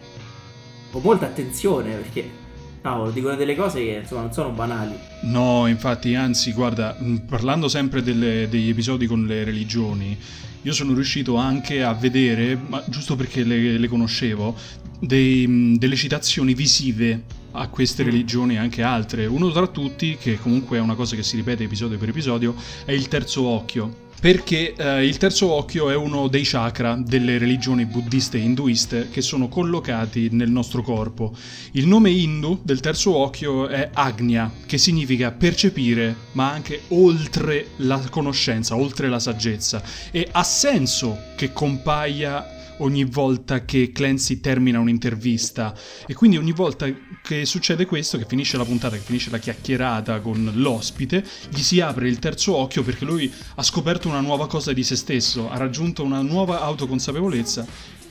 con 0.91 1.01
molta 1.03 1.25
attenzione, 1.25 1.95
perché 1.95 2.43
cavolo, 2.85 3.11
dicono 3.11 3.35
delle 3.35 3.57
cose 3.57 3.83
che 3.83 4.01
insomma 4.03 4.21
non 4.21 4.33
sono 4.35 4.51
banali. 4.51 4.95
No, 5.21 5.67
infatti, 5.67 6.15
anzi, 6.15 6.53
guarda, 6.53 6.95
mm, 7.01 7.17
parlando 7.27 7.67
sempre 7.67 8.03
delle, 8.03 8.47
degli 8.51 8.69
episodi 8.69 9.07
con 9.07 9.25
le 9.25 9.43
religioni, 9.43 10.15
io 10.61 10.73
sono 10.75 10.93
riuscito 10.93 11.37
anche 11.37 11.83
a 11.83 11.95
vedere, 11.95 12.55
ma 12.55 12.85
giusto 12.87 13.17
perché 13.17 13.43
le, 13.43 13.79
le 13.79 13.89
conoscevo, 13.89 14.55
dei, 15.01 15.47
mm, 15.47 15.77
delle 15.77 15.97
citazioni 15.97 16.53
visive 16.53 17.23
a 17.53 17.69
queste 17.69 18.03
mm. 18.03 18.07
religioni 18.07 18.55
e 18.57 18.59
anche 18.59 18.83
altre. 18.83 19.25
Uno 19.25 19.51
tra 19.51 19.67
tutti, 19.67 20.19
che 20.21 20.39
comunque 20.39 20.77
è 20.77 20.81
una 20.81 20.95
cosa 20.95 21.17
che 21.17 21.23
si 21.23 21.37
ripete 21.37 21.65
episodio 21.65 21.97
per 21.97 22.11
episodio, 22.11 22.55
è 22.85 22.93
il 22.93 23.09
terzo 23.09 23.45
occhio 23.45 24.03
perché 24.21 24.75
eh, 24.75 25.07
il 25.07 25.17
terzo 25.17 25.51
occhio 25.51 25.91
è 25.91 25.95
uno 25.95 26.29
dei 26.29 26.45
chakra 26.45 26.97
delle 26.97 27.39
religioni 27.39 27.85
buddiste 27.85 28.39
e 28.39 28.41
induiste 28.41 29.09
che 29.11 29.21
sono 29.21 29.49
collocati 29.49 30.29
nel 30.33 30.51
nostro 30.51 30.83
corpo. 30.83 31.37
Il 31.73 31.87
nome 31.87 32.11
hindu 32.11 32.61
del 32.63 32.81
terzo 32.81 33.15
occhio 33.17 33.69
è 33.69 33.91
Agnya, 33.93 34.51
che 34.67 34.79
significa 34.79 35.31
percepire, 35.31 36.15
ma 36.33 36.51
anche 36.51 36.83
oltre 36.89 37.69
la 37.77 37.99
conoscenza, 38.11 38.77
oltre 38.77 39.09
la 39.09 39.19
saggezza. 39.19 39.83
E 40.11 40.29
ha 40.31 40.43
senso 40.43 41.19
che 41.37 41.53
compaia 41.53 42.54
ogni 42.79 43.05
volta 43.05 43.65
che 43.65 43.93
Clancy 43.93 44.41
termina 44.41 44.79
un'intervista 44.79 45.75
e 46.07 46.15
quindi 46.15 46.37
ogni 46.37 46.53
volta 46.53 46.87
che 47.23 47.45
succede 47.45 47.87
questo, 47.87 48.19
che 48.19 48.27
finisce 48.27 48.57
la 48.57 48.65
puntata, 48.65 48.97
che 48.97 49.03
finisce 49.03 49.31
la 49.31 49.39
chiacchierata 49.39 50.21
con 50.21 50.51
l'ospite, 50.55 51.25
gli 51.51 51.61
si 51.61 51.81
apre 51.81 52.09
il 52.09 52.19
terzo 52.19 52.57
occhio 52.57 52.83
perché 52.83 53.05
lui 53.05 53.33
ha 53.55 53.63
scoperto 53.63 54.09
una 54.09 54.21
nuova 54.21 54.47
cosa 54.47 54.73
di 54.73 54.83
se 54.83 54.97
stesso, 54.97 55.51
ha 55.51 55.57
raggiunto 55.57 56.03
una 56.03 56.23
nuova 56.23 56.61
autoconsapevolezza 56.63 57.67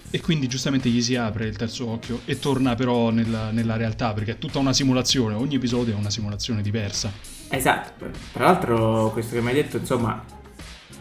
e 0.09 0.21
quindi 0.21 0.47
giustamente 0.47 0.89
gli 0.89 1.01
si 1.01 1.15
apre 1.15 1.47
il 1.47 1.57
terzo 1.57 1.89
occhio 1.89 2.21
e 2.25 2.37
torna 2.37 2.75
però 2.75 3.09
nella, 3.09 3.49
nella, 3.49 3.77
realtà 3.77 4.13
perché 4.13 4.33
è 4.33 4.37
tutta 4.37 4.59
una 4.59 4.71
simulazione, 4.71 5.33
ogni 5.33 5.55
episodio 5.55 5.95
è 5.95 5.97
una 5.97 6.11
simulazione 6.11 6.61
diversa. 6.61 7.11
Esatto, 7.49 8.11
tra 8.31 8.45
l'altro 8.45 9.09
questo 9.11 9.33
che 9.33 9.41
mi 9.41 9.47
hai 9.47 9.55
detto 9.55 9.77
insomma 9.77 10.23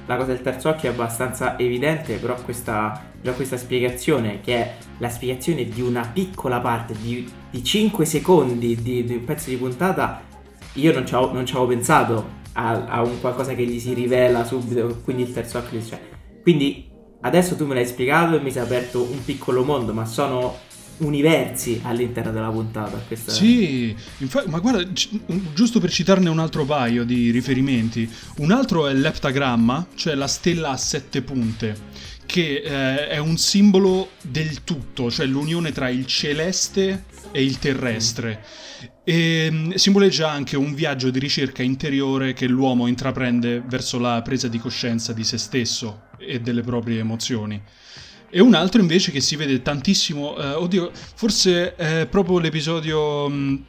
la 0.06 0.16
cosa 0.16 0.32
del 0.32 0.42
terzo 0.42 0.68
occhio 0.68 0.90
è 0.90 0.92
abbastanza 0.92 1.58
evidente, 1.58 2.16
però 2.16 2.34
questa, 2.42 3.10
già 3.20 3.32
questa 3.32 3.56
spiegazione, 3.56 4.40
che 4.40 4.54
è 4.54 4.74
la 4.98 5.08
spiegazione 5.08 5.64
di 5.64 5.80
una 5.80 6.08
piccola 6.12 6.60
parte, 6.60 6.94
di, 7.00 7.30
di 7.50 7.62
5 7.62 8.04
secondi 8.04 8.76
di, 8.80 9.04
di, 9.04 9.14
un 9.14 9.24
pezzo 9.24 9.50
di 9.50 9.56
puntata, 9.56 10.22
io 10.74 10.92
non 10.92 11.06
ci 11.06 11.14
avevo, 11.14 11.66
pensato 11.66 12.40
a, 12.54 12.86
a, 12.86 13.02
un 13.02 13.20
qualcosa 13.20 13.54
che 13.54 13.64
gli 13.64 13.78
si 13.78 13.94
rivela 13.94 14.44
subito, 14.44 15.00
quindi 15.04 15.22
il 15.22 15.32
terzo 15.32 15.58
occhio. 15.58 15.82
Cioè. 15.84 16.00
Quindi 16.42 16.90
adesso 17.20 17.54
tu 17.56 17.66
me 17.66 17.74
l'hai 17.74 17.86
spiegato 17.86 18.36
e 18.36 18.40
mi 18.40 18.50
si 18.50 18.58
è 18.58 18.62
aperto 18.62 19.02
un 19.02 19.24
piccolo 19.24 19.64
mondo, 19.64 19.92
ma 19.92 20.04
sono 20.04 20.56
universi 21.04 21.80
all'interno 21.82 22.32
della 22.32 22.50
puntata. 22.50 22.96
Questa... 23.06 23.32
Sì, 23.32 23.94
infatti, 24.18 24.48
ma 24.48 24.58
guarda, 24.58 24.86
giusto 25.52 25.80
per 25.80 25.90
citarne 25.90 26.28
un 26.28 26.38
altro 26.38 26.64
paio 26.64 27.04
di 27.04 27.30
riferimenti, 27.30 28.08
un 28.38 28.50
altro 28.50 28.86
è 28.86 28.94
l'eptagramma, 28.94 29.88
cioè 29.94 30.14
la 30.14 30.26
stella 30.26 30.70
a 30.70 30.76
sette 30.76 31.22
punte, 31.22 31.76
che 32.26 32.62
eh, 32.64 33.08
è 33.08 33.18
un 33.18 33.36
simbolo 33.36 34.10
del 34.22 34.64
tutto, 34.64 35.10
cioè 35.10 35.26
l'unione 35.26 35.72
tra 35.72 35.88
il 35.88 36.06
celeste 36.06 37.04
e 37.30 37.42
il 37.42 37.58
terrestre. 37.58 38.42
E 39.04 39.48
mm, 39.50 39.70
simboleggia 39.72 40.30
anche 40.30 40.56
un 40.56 40.74
viaggio 40.74 41.10
di 41.10 41.18
ricerca 41.18 41.62
interiore 41.62 42.32
che 42.32 42.46
l'uomo 42.46 42.86
intraprende 42.86 43.60
verso 43.66 43.98
la 43.98 44.22
presa 44.22 44.48
di 44.48 44.58
coscienza 44.58 45.12
di 45.12 45.24
se 45.24 45.38
stesso 45.38 46.04
e 46.18 46.40
delle 46.40 46.62
proprie 46.62 47.00
emozioni. 47.00 47.60
E 48.34 48.40
un 48.40 48.54
altro 48.54 48.80
invece 48.80 49.12
che 49.12 49.20
si 49.20 49.36
vede 49.36 49.60
tantissimo, 49.60 50.34
eh, 50.38 50.54
oddio, 50.54 50.90
forse 50.94 51.74
proprio 52.08 52.38
l'episodio 52.38 53.28
mh, 53.28 53.64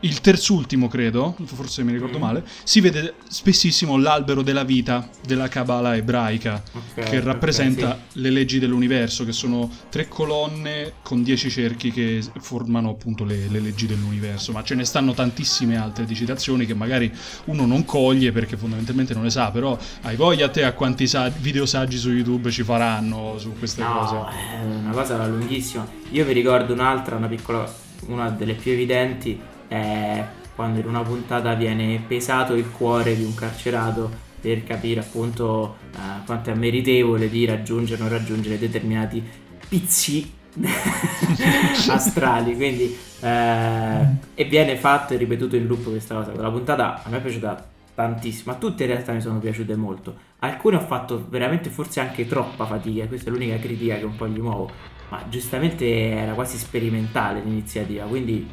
il 0.00 0.20
terzultimo, 0.20 0.88
credo, 0.88 1.36
forse 1.44 1.82
mi 1.82 1.92
ricordo 1.92 2.18
mm. 2.18 2.20
male, 2.20 2.44
si 2.64 2.80
vede 2.80 3.14
spessissimo 3.28 3.96
l'albero 3.96 4.42
della 4.42 4.62
vita 4.62 5.08
della 5.26 5.48
Kabbalah 5.48 5.96
ebraica, 5.96 6.62
okay, 6.72 7.10
che 7.10 7.20
rappresenta 7.20 7.86
okay, 7.86 7.98
sì. 8.08 8.20
le 8.20 8.30
leggi 8.30 8.58
dell'universo, 8.58 9.24
che 9.24 9.32
sono 9.32 9.70
tre 9.88 10.06
colonne 10.06 10.94
con 11.02 11.22
dieci 11.22 11.48
cerchi 11.50 11.90
che 11.90 12.22
formano 12.40 12.90
appunto 12.90 13.24
le, 13.24 13.48
le, 13.48 13.58
leggi 13.58 13.86
dell'universo. 13.86 14.52
Ma 14.52 14.62
ce 14.62 14.74
ne 14.74 14.84
stanno 14.84 15.14
tantissime 15.14 15.76
altre 15.76 16.04
di 16.04 16.14
citazioni 16.14 16.66
che 16.66 16.74
magari 16.74 17.10
uno 17.46 17.64
non 17.64 17.86
coglie 17.86 18.32
perché 18.32 18.56
fondamentalmente 18.58 19.14
non 19.14 19.22
le 19.22 19.30
sa, 19.30 19.50
però 19.50 19.78
hai 20.02 20.16
voglia 20.16 20.46
a 20.46 20.50
te 20.50 20.64
a 20.64 20.72
quanti 20.72 21.06
sa- 21.06 21.28
videosaggi 21.28 21.96
su 21.96 22.10
YouTube 22.12 22.50
ci 22.50 22.64
faranno 22.64 23.38
su 23.38 23.54
queste 23.58 23.82
no, 23.82 23.98
cose? 23.98 24.36
È 24.56 24.62
una 24.62 24.92
cosa 24.92 25.26
lunghissima. 25.26 25.88
Io 26.10 26.24
vi 26.26 26.34
ricordo 26.34 26.74
un'altra, 26.74 27.16
una 27.16 27.28
piccola, 27.28 27.72
una 28.08 28.28
delle 28.28 28.52
più 28.52 28.72
evidenti 28.72 29.54
è 29.68 30.24
quando 30.54 30.80
in 30.80 30.86
una 30.86 31.02
puntata 31.02 31.54
viene 31.54 32.02
pesato 32.06 32.54
il 32.54 32.70
cuore 32.70 33.14
di 33.14 33.22
un 33.22 33.34
carcerato 33.34 34.24
per 34.40 34.64
capire 34.64 35.00
appunto 35.00 35.76
uh, 35.94 36.24
quanto 36.24 36.50
è 36.50 36.54
meritevole 36.54 37.28
di 37.28 37.44
raggiungere 37.44 38.00
o 38.00 38.04
non 38.04 38.16
raggiungere 38.16 38.58
determinati 38.58 39.22
pizzi 39.68 40.32
astrali. 41.90 42.54
Quindi 42.54 42.96
eh, 43.20 44.06
e 44.34 44.44
viene 44.44 44.76
fatto 44.76 45.14
e 45.14 45.16
ripetuto 45.16 45.56
in 45.56 45.66
loop 45.66 45.90
questa 45.90 46.14
cosa. 46.14 46.32
La 46.34 46.50
puntata 46.50 47.02
a 47.02 47.08
me 47.08 47.18
è 47.18 47.20
piaciuta 47.20 47.70
tantissimo 47.94 48.52
a 48.52 48.56
tutte 48.56 48.84
in 48.84 48.90
realtà 48.90 49.12
mi 49.12 49.20
sono 49.20 49.38
piaciute 49.38 49.74
molto. 49.74 50.14
Alcune 50.40 50.76
ho 50.76 50.80
fatto 50.80 51.26
veramente 51.28 51.70
forse 51.70 52.00
anche 52.00 52.26
troppa 52.26 52.66
fatica 52.66 53.06
questa 53.06 53.30
è 53.30 53.32
l'unica 53.32 53.58
critica 53.58 53.96
che 53.96 54.04
un 54.04 54.16
po' 54.16 54.28
gli 54.28 54.38
muovo 54.38 54.70
ma 55.08 55.24
giustamente 55.28 56.10
era 56.10 56.32
quasi 56.32 56.58
sperimentale 56.58 57.40
l'iniziativa 57.40 58.04
quindi 58.04 58.46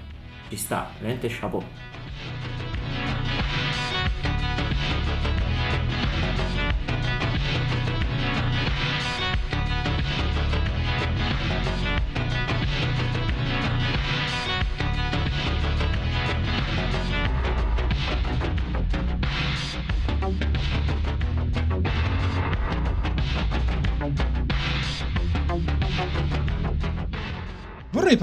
ci 0.53 0.60
sta, 0.60 0.88
veramente 1.00 1.27
chapeau. 1.29 1.63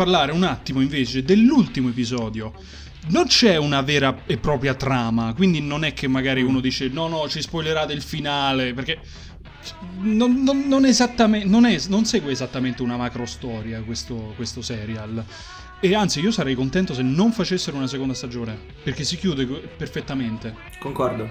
Parlare 0.00 0.33
un 0.33 0.45
attimo 0.45 0.80
invece 0.80 1.23
dell'ultimo 1.23 1.90
episodio. 1.90 2.54
Non 3.09 3.26
c'è 3.26 3.57
una 3.57 3.83
vera 3.83 4.23
e 4.25 4.38
propria 4.38 4.73
trama, 4.73 5.35
quindi 5.35 5.61
non 5.61 5.85
è 5.85 5.92
che 5.92 6.09
magari 6.09 6.40
uno 6.40 6.61
dice 6.61 6.88
no 6.88 7.07
no 7.07 7.28
ci 7.28 7.42
spoilerate 7.42 7.92
il 7.92 8.00
finale, 8.00 8.73
perché 8.73 8.99
non, 9.99 10.42
non, 10.42 10.66
non, 10.66 10.87
esattamente, 10.87 11.47
non, 11.47 11.66
è, 11.66 11.78
non 11.88 12.07
segue 12.07 12.33
esattamente 12.33 12.80
una 12.80 12.97
macro 12.97 13.26
storia 13.26 13.83
questo, 13.83 14.33
questo 14.37 14.62
serial. 14.62 15.23
E 15.80 15.95
anzi, 15.95 16.21
io 16.21 16.30
sarei 16.30 16.54
contento 16.54 16.95
se 16.95 17.02
non 17.02 17.30
facessero 17.33 17.76
una 17.76 17.87
seconda 17.87 18.14
stagione, 18.14 18.59
perché 18.83 19.04
si 19.04 19.19
chiude 19.19 19.45
perfettamente. 19.45 20.54
Concordo. 20.78 21.28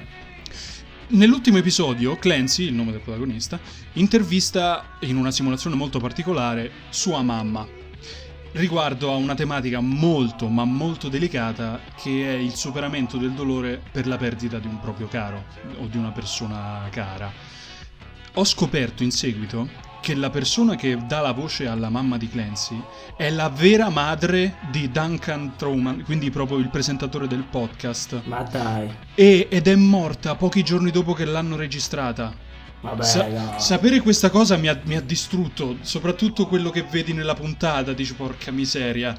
Nell'ultimo 1.08 1.58
episodio, 1.58 2.18
Clancy, 2.18 2.66
il 2.66 2.74
nome 2.74 2.92
del 2.92 3.02
protagonista, 3.02 3.60
intervista 3.94 4.98
in 5.02 5.18
una 5.18 5.32
simulazione 5.32 5.76
molto 5.76 6.00
particolare 6.00 6.70
sua 6.90 7.24
mamma 7.24 7.79
riguardo 8.54 9.12
a 9.12 9.16
una 9.16 9.36
tematica 9.36 9.80
molto 9.80 10.48
ma 10.48 10.64
molto 10.64 11.10
delicata 11.10 11.80
che 11.96 12.28
è 12.28 12.38
il 12.38 12.56
superamento 12.56 13.18
del 13.18 13.32
dolore 13.32 13.82
per 13.92 14.08
la 14.08 14.18
perdita 14.18 14.60
di 14.60 14.68
un 14.68 14.80
proprio 14.80 15.08
caro 15.08 15.46
o 15.80 15.86
di 15.86 15.98
una 15.98 16.12
persona 16.12 16.88
cara. 16.90 17.32
Ho 18.36 18.44
scoperto 18.44 19.04
in 19.04 19.12
seguito 19.12 19.88
che 20.02 20.16
la 20.16 20.30
persona 20.30 20.76
che 20.76 20.98
dà 21.06 21.20
la 21.20 21.34
voce 21.34 21.68
alla 21.68 21.90
mamma 21.90 22.18
di 22.18 22.30
Clancy 22.30 22.82
è 23.18 23.30
la 23.30 23.50
vera 23.50 23.90
madre 23.90 24.56
di 24.72 24.90
Duncan 24.90 25.56
Truman, 25.58 26.04
quindi 26.04 26.30
proprio 26.30 26.58
il 26.58 26.70
presentatore 26.70 27.28
del 27.28 27.44
podcast. 27.44 28.22
Ma 28.26 28.42
dai. 28.44 28.90
E, 29.14 29.48
ed 29.50 29.68
è 29.68 29.76
morta 29.76 30.36
pochi 30.36 30.64
giorni 30.64 30.92
dopo 30.92 31.14
che 31.14 31.26
l'hanno 31.26 31.56
registrata. 31.56 32.48
Vabbè, 32.82 33.04
Sa- 33.04 33.28
no. 33.28 33.60
Sapere 33.60 34.00
questa 34.00 34.30
cosa 34.30 34.56
mi 34.56 34.68
ha, 34.68 34.80
mi 34.86 34.96
ha, 34.96 35.02
distrutto, 35.02 35.78
soprattutto 35.82 36.48
quello 36.48 36.70
che 36.70 36.84
vedi 36.84 37.14
nella 37.14 37.34
puntata, 37.34 37.94
dici 37.94 38.14
porca 38.14 38.52
miseria. 38.52 39.18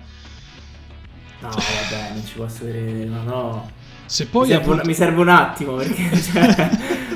No, 1.40 1.48
vabbè, 1.48 2.12
non 2.14 2.26
ci 2.26 2.34
posso 2.34 2.64
vedere, 2.64 3.04
ma 3.06 3.22
no. 3.22 3.70
Se 4.06 4.26
poi 4.26 4.42
mi, 4.42 4.48
serve 4.48 4.64
appunto... 4.64 4.82
un, 4.82 4.88
mi 4.88 4.94
serve 4.94 5.20
un 5.20 5.28
attimo 5.28 5.74
perché... 5.74 6.10
Cioè... 6.20 6.70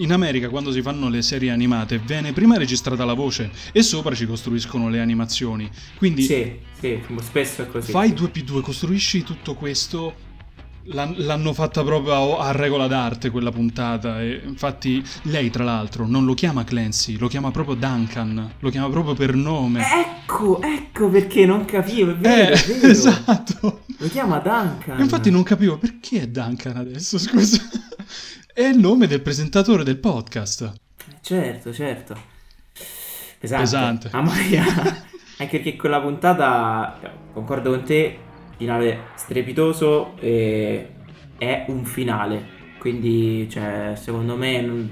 In 0.00 0.12
America 0.12 0.48
quando 0.48 0.72
si 0.72 0.80
fanno 0.80 1.10
le 1.10 1.20
serie 1.20 1.50
animate 1.50 1.98
viene 1.98 2.32
prima 2.32 2.56
registrata 2.56 3.04
la 3.04 3.12
voce 3.12 3.50
e 3.70 3.82
sopra 3.82 4.14
ci 4.14 4.26
costruiscono 4.26 4.88
le 4.88 4.98
animazioni. 4.98 5.70
Quindi 5.96 6.22
Sì, 6.22 6.58
sì, 6.78 7.02
spesso 7.20 7.62
è 7.62 7.66
così. 7.66 7.90
Fai 7.90 8.14
2 8.14 8.30
costruisci 8.62 9.22
tutto 9.22 9.54
questo 9.54 10.28
L'hanno 10.92 11.52
fatta 11.52 11.84
proprio 11.84 12.38
a, 12.38 12.50
regola 12.52 12.86
d'arte 12.86 13.30
quella 13.30 13.50
puntata. 13.50 14.20
E 14.20 14.42
infatti, 14.44 15.02
lei, 15.22 15.50
tra 15.50 15.62
l'altro, 15.62 16.06
non 16.06 16.24
lo 16.24 16.34
chiama 16.34 16.64
Clancy, 16.64 17.16
lo 17.16 17.28
chiama 17.28 17.50
proprio 17.50 17.76
Duncan. 17.76 18.54
Lo 18.58 18.70
chiama 18.70 18.88
proprio 18.88 19.14
per 19.14 19.34
nome. 19.34 19.82
Ecco, 19.82 20.60
ecco 20.60 21.08
perché 21.08 21.46
non 21.46 21.64
capivo. 21.64 22.10
È 22.10 22.16
vero, 22.16 22.54
eh, 22.54 22.62
è 22.62 22.74
vero. 22.74 22.86
Esatto. 22.90 23.82
Lo 23.98 24.08
chiama 24.08 24.38
Duncan. 24.38 24.98
Infatti, 24.98 25.30
non 25.30 25.42
capivo 25.42 25.78
perché 25.78 26.22
è 26.22 26.26
Duncan 26.26 26.76
adesso. 26.76 27.18
Scusa. 27.18 27.62
È 28.52 28.62
il 28.62 28.78
nome 28.78 29.06
del 29.06 29.22
presentatore 29.22 29.84
del 29.84 29.98
podcast. 29.98 30.72
Certo, 31.20 31.72
certo. 31.72 32.14
Pesante. 33.38 33.62
Pesante. 33.62 34.10
Mamma 34.12 34.34
mia. 34.34 34.64
Anche 35.38 35.60
perché 35.60 35.76
quella 35.76 36.00
puntata, 36.00 36.98
concordo 37.32 37.70
con 37.70 37.84
te, 37.84 38.18
finale 38.60 39.04
strepitoso 39.14 40.12
e 40.20 40.88
è 41.38 41.64
un 41.68 41.86
finale. 41.86 42.58
Quindi, 42.78 43.48
cioè, 43.48 43.92
secondo 43.94 44.36
me, 44.36 44.88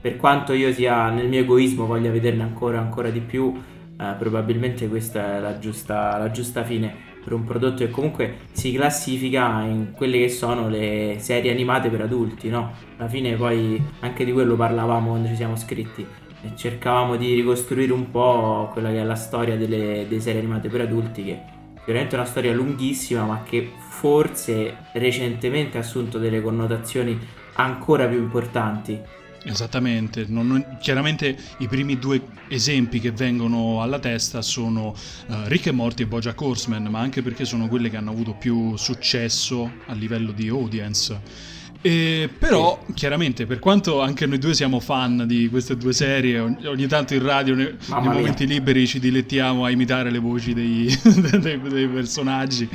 per 0.00 0.16
quanto 0.16 0.52
io 0.52 0.72
sia 0.72 1.08
nel 1.10 1.28
mio 1.28 1.40
egoismo 1.40 1.86
voglia 1.86 2.10
vederne 2.10 2.42
ancora, 2.42 2.80
ancora 2.80 3.10
di 3.10 3.20
più, 3.20 3.54
eh, 3.96 4.14
probabilmente 4.18 4.88
questa 4.88 5.36
è 5.36 5.40
la 5.40 5.60
giusta, 5.60 6.18
la 6.18 6.32
giusta 6.32 6.64
fine 6.64 7.10
per 7.22 7.32
un 7.32 7.44
prodotto 7.44 7.84
che 7.84 7.90
comunque 7.90 8.38
si 8.50 8.72
classifica 8.72 9.62
in 9.62 9.92
quelle 9.92 10.18
che 10.18 10.28
sono 10.28 10.68
le 10.68 11.18
serie 11.18 11.52
animate 11.52 11.88
per 11.88 12.00
adulti, 12.00 12.48
no? 12.48 12.72
Alla 12.96 13.08
fine 13.08 13.36
poi 13.36 13.80
anche 14.00 14.24
di 14.24 14.32
quello 14.32 14.56
parlavamo 14.56 15.10
quando 15.10 15.28
ci 15.28 15.36
siamo 15.36 15.54
scritti 15.54 16.04
e 16.42 16.56
cercavamo 16.56 17.14
di 17.14 17.34
ricostruire 17.34 17.92
un 17.92 18.10
po' 18.10 18.68
quella 18.72 18.90
che 18.90 18.98
è 18.98 19.04
la 19.04 19.14
storia 19.14 19.56
delle, 19.56 20.06
delle 20.08 20.20
serie 20.20 20.40
animate 20.40 20.68
per 20.68 20.80
adulti 20.80 21.22
che 21.22 21.60
veramente 21.84 22.14
una 22.14 22.24
storia 22.24 22.52
lunghissima 22.52 23.24
ma 23.24 23.42
che 23.42 23.70
forse 23.88 24.76
recentemente 24.92 25.78
ha 25.78 25.80
assunto 25.80 26.18
delle 26.18 26.40
connotazioni 26.40 27.18
ancora 27.54 28.06
più 28.06 28.18
importanti 28.18 29.00
Esattamente, 29.44 30.24
non, 30.28 30.46
non, 30.46 30.76
chiaramente 30.80 31.36
i 31.58 31.66
primi 31.66 31.98
due 31.98 32.20
esempi 32.48 33.00
che 33.00 33.10
vengono 33.10 33.82
alla 33.82 33.98
testa 33.98 34.40
sono 34.40 34.94
uh, 35.26 35.34
Rick 35.46 35.66
e 35.66 35.72
Morty 35.72 36.04
e 36.04 36.06
Bojack 36.06 36.40
Horseman, 36.40 36.84
ma 36.84 37.00
anche 37.00 37.22
perché 37.22 37.44
sono 37.44 37.66
quelle 37.66 37.90
che 37.90 37.96
hanno 37.96 38.10
avuto 38.10 38.34
più 38.34 38.76
successo 38.76 39.68
a 39.86 39.94
livello 39.94 40.30
di 40.30 40.48
audience. 40.48 41.60
E, 41.82 42.30
però, 42.38 42.80
sì. 42.86 42.92
chiaramente, 42.92 43.44
per 43.44 43.58
quanto 43.58 44.00
anche 44.00 44.24
noi 44.26 44.38
due 44.38 44.54
siamo 44.54 44.78
fan 44.78 45.24
di 45.26 45.48
queste 45.48 45.76
due 45.76 45.92
serie, 45.92 46.38
ogni, 46.38 46.64
ogni 46.66 46.86
tanto 46.86 47.14
in 47.14 47.22
radio, 47.22 47.54
ne, 47.54 47.76
nei 47.88 48.02
momenti 48.02 48.46
liberi, 48.46 48.86
ci 48.86 49.00
dilettiamo 49.00 49.64
a 49.64 49.70
imitare 49.70 50.10
le 50.10 50.18
voci 50.18 50.54
dei, 50.54 50.96
dei, 51.40 51.60
dei 51.60 51.88
personaggi. 51.88 52.68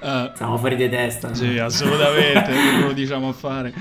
Uh, 0.00 0.30
Siamo 0.36 0.58
fuori 0.58 0.76
di 0.76 0.88
testa. 0.88 1.32
Sì, 1.32 1.58
assolutamente, 1.58 2.52
lo 2.84 2.92
diciamo 2.92 3.28
a 3.28 3.32
fare. 3.32 3.72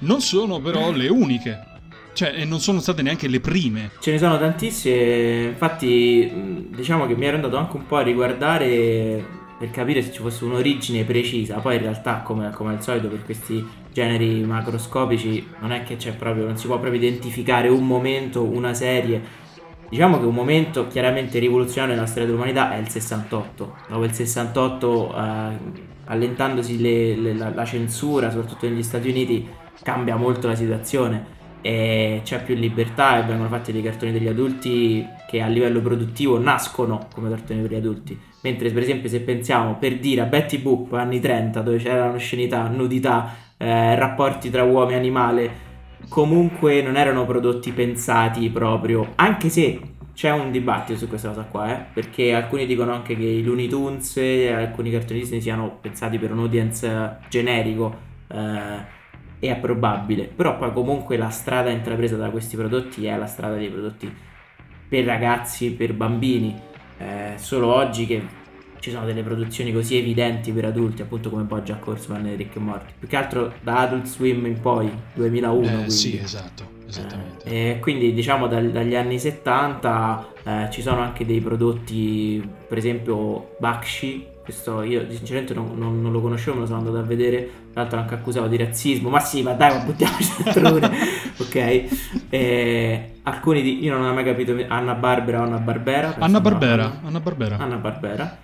Non 0.00 0.20
sono 0.20 0.60
però 0.60 0.92
le 0.92 1.08
uniche 1.08 1.64
cioè, 2.12 2.34
e 2.36 2.44
non 2.44 2.60
sono 2.60 2.80
state 2.80 3.02
neanche 3.02 3.28
le 3.28 3.40
prime. 3.40 3.90
Ce 3.98 4.12
ne 4.12 4.18
sono 4.18 4.38
tantissime, 4.38 5.44
infatti 5.44 6.68
diciamo 6.68 7.06
che 7.06 7.16
mi 7.16 7.26
ero 7.26 7.36
andato 7.36 7.56
anche 7.56 7.76
un 7.76 7.86
po' 7.86 7.96
a 7.96 8.02
riguardare 8.02 9.24
per 9.58 9.70
capire 9.70 10.02
se 10.02 10.12
ci 10.12 10.20
fosse 10.20 10.44
un'origine 10.44 11.04
precisa. 11.04 11.58
Poi 11.58 11.76
in 11.76 11.82
realtà, 11.82 12.20
come, 12.20 12.50
come 12.50 12.72
al 12.72 12.82
solito, 12.82 13.08
per 13.08 13.24
questi 13.24 13.66
generi 13.92 14.42
macroscopici 14.42 15.46
non 15.60 15.72
è 15.72 15.82
che 15.82 15.96
c'è 15.96 16.14
proprio, 16.14 16.46
non 16.46 16.56
si 16.56 16.66
può 16.66 16.78
proprio 16.78 17.00
identificare 17.00 17.68
un 17.68 17.86
momento, 17.86 18.42
una 18.42 18.74
serie. 18.74 19.38
Diciamo 19.88 20.18
che 20.20 20.24
un 20.24 20.34
momento 20.34 20.86
chiaramente 20.86 21.38
rivoluzionario 21.38 21.94
nella 21.94 22.06
storia 22.06 22.26
dell'umanità 22.28 22.72
è 22.72 22.78
il 22.78 22.88
68. 22.88 23.76
Dopo 23.88 24.04
il 24.04 24.12
68, 24.12 25.14
eh, 25.14 25.58
allentandosi 26.04 26.80
le, 26.80 27.16
le, 27.16 27.34
la, 27.34 27.50
la 27.52 27.64
censura, 27.64 28.30
soprattutto 28.30 28.68
negli 28.68 28.82
Stati 28.82 29.08
Uniti, 29.08 29.48
cambia 29.82 30.16
molto 30.16 30.46
la 30.46 30.54
situazione 30.54 31.38
e 31.62 32.22
c'è 32.24 32.42
più 32.42 32.54
libertà 32.54 33.18
e 33.18 33.26
vengono 33.26 33.48
fatti 33.48 33.72
dei 33.72 33.82
cartoni 33.82 34.12
degli 34.12 34.28
adulti 34.28 35.06
che 35.28 35.40
a 35.42 35.46
livello 35.46 35.80
produttivo 35.80 36.38
nascono 36.38 37.08
come 37.12 37.28
cartoni 37.28 37.60
per 37.60 37.70
gli 37.70 37.76
adulti. 37.76 38.18
Mentre 38.42 38.70
per 38.70 38.82
esempio 38.82 39.08
se 39.08 39.20
pensiamo 39.20 39.76
per 39.76 39.98
dire 39.98 40.22
a 40.22 40.24
Betty 40.24 40.58
Boop 40.58 40.92
anni 40.94 41.20
30 41.20 41.60
dove 41.60 41.76
c'erano 41.76 42.16
scenità, 42.16 42.66
nudità, 42.68 43.49
eh, 43.62 43.94
rapporti 43.94 44.48
tra 44.48 44.62
uomo 44.62 44.90
e 44.90 44.94
animale, 44.94 45.50
comunque 46.08 46.80
non 46.80 46.96
erano 46.96 47.26
prodotti 47.26 47.72
pensati 47.72 48.48
proprio, 48.48 49.12
anche 49.16 49.50
se 49.50 49.80
c'è 50.14 50.30
un 50.30 50.50
dibattito 50.50 50.98
su 50.98 51.08
questa 51.08 51.28
cosa 51.28 51.42
qua, 51.42 51.70
eh? 51.70 51.84
perché 51.92 52.32
alcuni 52.32 52.64
dicono 52.64 52.92
anche 52.92 53.14
che 53.14 53.24
i 53.24 53.42
Looney 53.42 53.68
Tunes 53.68 54.16
e 54.16 54.50
alcuni 54.50 54.90
cartoni 54.90 55.20
Disney 55.20 55.42
siano 55.42 55.76
pensati 55.78 56.18
per 56.18 56.32
un 56.32 56.38
audience 56.38 57.18
generico. 57.28 58.08
Eh, 58.28 58.98
è 59.40 59.56
probabile, 59.56 60.24
però 60.24 60.58
poi 60.58 60.72
comunque 60.72 61.16
la 61.16 61.30
strada 61.30 61.70
intrapresa 61.70 62.16
da 62.16 62.28
questi 62.28 62.56
prodotti 62.56 63.06
è 63.06 63.16
la 63.16 63.26
strada 63.26 63.56
dei 63.56 63.70
prodotti 63.70 64.14
per 64.88 65.04
ragazzi, 65.04 65.72
per 65.72 65.94
bambini. 65.94 66.58
Eh, 66.98 67.32
solo 67.36 67.74
oggi 67.74 68.06
che 68.06 68.22
ci 68.80 68.90
sono 68.90 69.04
delle 69.04 69.22
produzioni 69.22 69.72
così 69.72 69.96
evidenti 69.96 70.52
per 70.52 70.64
adulti, 70.64 71.02
appunto 71.02 71.30
come 71.30 71.42
Bojack 71.42 71.86
Horseman 71.86 72.26
e 72.26 72.34
Rick 72.34 72.56
e 72.56 72.58
Morty. 72.58 72.92
Più 72.98 73.08
che 73.08 73.16
altro 73.16 73.52
da 73.62 73.80
Adult 73.80 74.06
Swim 74.06 74.46
in 74.46 74.60
poi, 74.60 74.90
2001. 75.14 75.84
Eh, 75.84 75.90
sì, 75.90 76.18
esatto, 76.18 76.64
esattamente. 76.88 77.44
Eh, 77.44 77.78
quindi 77.80 78.12
diciamo 78.14 78.46
dal, 78.48 78.70
dagli 78.70 78.94
anni 78.94 79.18
70 79.18 80.28
eh, 80.42 80.68
ci 80.72 80.80
sono 80.80 81.00
anche 81.00 81.26
dei 81.26 81.40
prodotti, 81.40 82.42
per 82.66 82.78
esempio 82.78 83.54
Bakshi, 83.58 84.28
questo 84.42 84.82
io 84.82 85.06
sinceramente 85.10 85.54
non, 85.54 85.78
non, 85.78 86.00
non, 86.00 86.10
lo 86.10 86.20
conoscevo, 86.20 86.54
me 86.54 86.60
lo 86.62 86.66
sono 86.66 86.78
andato 86.78 86.96
a 86.96 87.02
vedere. 87.02 87.58
Tra 87.72 87.82
l'altro 87.82 88.00
anche 88.00 88.14
accusato 88.14 88.48
di 88.48 88.56
razzismo. 88.56 89.08
Ma 89.08 89.20
sì, 89.20 89.42
ma 89.42 89.52
dai, 89.52 89.76
ma 89.76 89.84
buttiamoci 89.84 90.42
dentro 90.42 90.76
ok. 91.38 91.84
E 92.30 93.12
alcuni 93.22 93.62
di. 93.62 93.84
Io 93.84 93.96
non 93.96 94.06
ho 94.06 94.12
mai 94.12 94.24
capito. 94.24 94.56
Anna 94.66 94.94
Barbera 94.94 95.40
o 95.40 95.44
Anna 95.44 95.58
Barbera. 95.58 96.16
Anna 96.18 96.40
Barbera. 96.40 97.00
Anna 97.04 97.20
Barbera. 97.20 97.56
Anna 97.58 97.76
Barbera. 97.76 98.38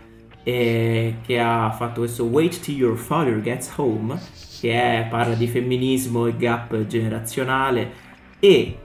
E 0.49 1.17
che 1.27 1.41
ha 1.41 1.73
fatto 1.73 2.01
questo 2.01 2.25
Wait 2.25 2.61
till 2.61 2.77
your 2.77 2.97
father 2.97 3.41
gets 3.41 3.73
home. 3.77 4.17
Che 4.61 4.73
è, 4.73 5.07
parla 5.11 5.35
di 5.35 5.49
femminismo 5.49 6.27
e 6.27 6.37
gap 6.37 6.87
generazionale. 6.87 7.93
E 8.39 8.79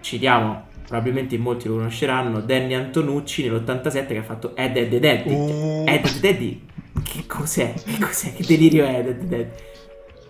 citiamo 0.00 0.68
probabilmente 0.86 1.36
in 1.36 1.42
molti 1.42 1.68
lo 1.68 1.74
conosceranno, 1.74 2.40
Danny 2.40 2.74
Antonucci 2.74 3.44
nell'87 3.44 4.06
che 4.08 4.16
ha 4.18 4.22
fatto 4.22 4.56
Ed 4.56 4.76
Ed 4.76 4.92
Ed 4.92 5.04
Ed. 5.04 5.26
Oh. 5.26 5.84
Ed 5.86 6.04
Ed 6.04 6.24
Ed 6.24 6.58
che 7.02 7.26
cos'è? 7.26 7.74
Che 7.74 7.98
cos'è? 8.00 8.32
Che 8.32 8.44
delirio 8.44 8.84
è 8.84 8.98
Ed 8.98 9.06
Ed 9.06 9.32
Ed? 9.32 9.48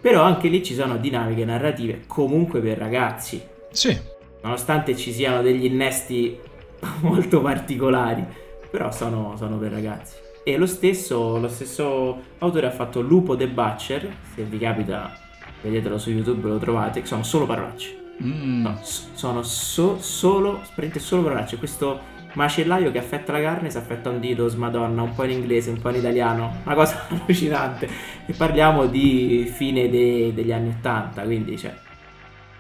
Però 0.01 0.23
anche 0.23 0.49
lì 0.49 0.63
ci 0.63 0.75
sono 0.75 0.97
dinamiche 0.97 1.45
narrative 1.45 2.05
comunque 2.07 2.61
per 2.61 2.79
ragazzi. 2.79 3.41
Sì. 3.71 3.99
Nonostante 4.43 4.97
ci 4.97 5.13
siano 5.13 5.43
degli 5.43 5.65
innesti 5.65 6.39
molto 7.01 7.41
particolari, 7.41 8.25
però 8.71 8.91
sono, 8.91 9.35
sono 9.37 9.59
per 9.59 9.73
ragazzi. 9.73 10.17
E 10.43 10.57
lo 10.57 10.67
stesso, 10.67 11.39
lo 11.39 11.49
stesso 11.49 12.19
autore 12.39 12.67
ha 12.67 12.71
fatto 12.71 13.01
Lupo 13.01 13.37
the 13.37 13.47
Butcher, 13.47 14.09
se 14.35 14.43
vi 14.43 14.59
capita 14.59 15.29
vedetelo 15.63 15.99
su 15.99 16.11
YouTube, 16.11 16.49
lo 16.49 16.59
trovate, 16.59 17.05
sono 17.05 17.23
solo 17.23 17.47
parolacce. 17.47 17.99
Mm. 18.23 18.63
No, 18.63 18.79
sono 18.83 19.43
so, 19.43 19.99
solo, 20.01 20.63
solo 20.99 21.23
parolacce. 21.23 21.57
Questo 21.59 22.01
macellaio 22.35 22.91
che 22.91 22.99
affetta 22.99 23.33
la 23.33 23.41
carne 23.41 23.71
si 23.71 23.77
affetta 23.77 24.11
un 24.11 24.21
dito, 24.21 24.49
smadonna, 24.49 25.03
un 25.03 25.15
po' 25.15 25.25
in 25.25 25.31
inglese, 25.33 25.71
un 25.71 25.81
po' 25.81 25.91
in 25.91 25.97
italiano, 25.97 26.57
una 26.65 26.75
cosa 26.75 27.07
allucinante. 27.09 27.89
E 28.27 28.33
parliamo 28.33 28.87
di 28.87 29.51
fine 29.53 29.89
de, 29.89 30.33
degli 30.35 30.53
anni 30.53 30.75
80, 30.79 31.23
quindi 31.23 31.59
cioè, 31.59 31.75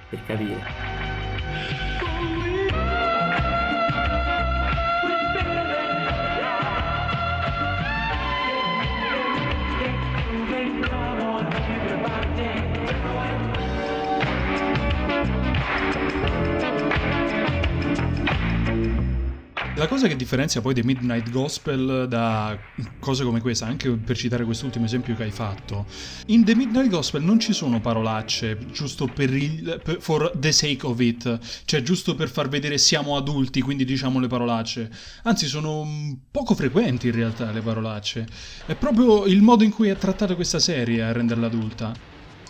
per 0.09 0.19
capire. 0.27 1.90
La 19.81 19.89
cosa 19.89 20.09
che 20.09 20.15
differenzia 20.15 20.61
poi 20.61 20.75
The 20.75 20.85
Midnight 20.85 21.31
Gospel 21.31 22.07
da 22.07 22.55
cose 22.99 23.25
come 23.25 23.41
questa, 23.41 23.65
anche 23.65 23.89
per 23.93 24.15
citare 24.15 24.45
quest'ultimo 24.45 24.85
esempio 24.85 25.17
che 25.17 25.23
hai 25.23 25.31
fatto, 25.31 25.87
in 26.27 26.45
The 26.45 26.55
Midnight 26.55 26.91
Gospel 26.91 27.23
non 27.23 27.41
ci 27.41 27.55
sono 27.55 27.81
parolacce 27.81 28.59
giusto 28.73 29.07
per 29.07 29.35
il 29.35 29.81
per, 29.83 30.03
for 30.03 30.33
the 30.39 30.53
sake 30.53 30.85
of 30.85 31.01
it, 31.01 31.39
cioè 31.65 31.81
giusto 31.81 32.15
per 32.15 32.29
far 32.29 32.51
vedere 32.51 32.77
siamo 32.77 33.17
adulti, 33.17 33.63
quindi 33.63 33.87
diciamo 33.87 34.21
le 34.21 34.27
parolacce. 34.27 34.91
Anzi, 35.23 35.47
sono 35.47 35.89
poco 36.31 36.55
frequenti 36.55 37.07
in 37.07 37.15
realtà 37.15 37.51
le 37.51 37.63
parolacce. 37.63 38.27
È 38.67 38.75
proprio 38.75 39.25
il 39.25 39.41
modo 39.41 39.65
in 39.65 39.71
cui 39.71 39.89
è 39.89 39.97
trattata 39.97 40.35
questa 40.35 40.59
serie 40.59 41.03
a 41.03 41.13
renderla 41.13 41.47
adulta. 41.47 41.95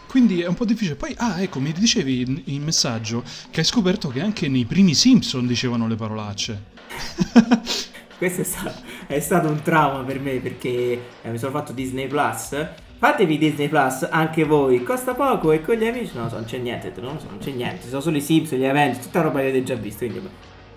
Quindi 0.09 0.41
è 0.41 0.49
un 0.49 0.55
po' 0.55 0.65
difficile. 0.65 0.97
Poi, 0.97 1.15
ah, 1.19 1.41
ecco, 1.41 1.61
mi 1.61 1.71
dicevi 1.71 2.23
in, 2.23 2.43
in 2.47 2.65
messaggio 2.65 3.23
che 3.53 3.61
hai 3.61 3.67
scoperto 3.67 4.09
che 4.09 4.21
anche 4.21 4.49
nei 4.49 4.65
primi 4.65 4.95
Simpson 4.95 5.47
dicevano 5.47 5.87
le 5.87 5.95
parolacce. 5.95 6.70
Questo 8.19 8.43
è 8.43 8.45
stato, 8.45 8.75
è 9.07 9.21
stato, 9.21 9.49
un 9.49 9.63
trauma 9.63 10.03
per 10.03 10.21
me 10.21 10.33
perché 10.41 11.01
eh, 11.23 11.31
mi 11.31 11.39
sono 11.39 11.53
fatto 11.53 11.73
Disney 11.73 12.07
Plus. 12.07 12.55
Fatevi 12.99 13.39
Disney 13.39 13.69
Plus 13.69 14.07
anche 14.11 14.45
voi, 14.45 14.83
costa 14.83 15.15
poco 15.15 15.53
e 15.53 15.63
con 15.63 15.77
gli 15.77 15.87
amici 15.87 16.13
no, 16.17 16.29
non 16.31 16.45
c'è 16.45 16.59
niente, 16.59 16.93
non 17.01 17.19
so, 17.19 17.29
non 17.31 17.39
c'è 17.39 17.51
niente, 17.51 17.89
sono 17.89 18.03
solo 18.03 18.19
i 18.19 18.21
Simpson, 18.21 18.59
gli 18.59 18.65
eventi, 18.65 19.01
tutta 19.01 19.23
roba 19.23 19.41
che 19.41 19.49
avete 19.49 19.63
già 19.63 19.75
visto. 19.75 20.05
Quindi, 20.05 20.29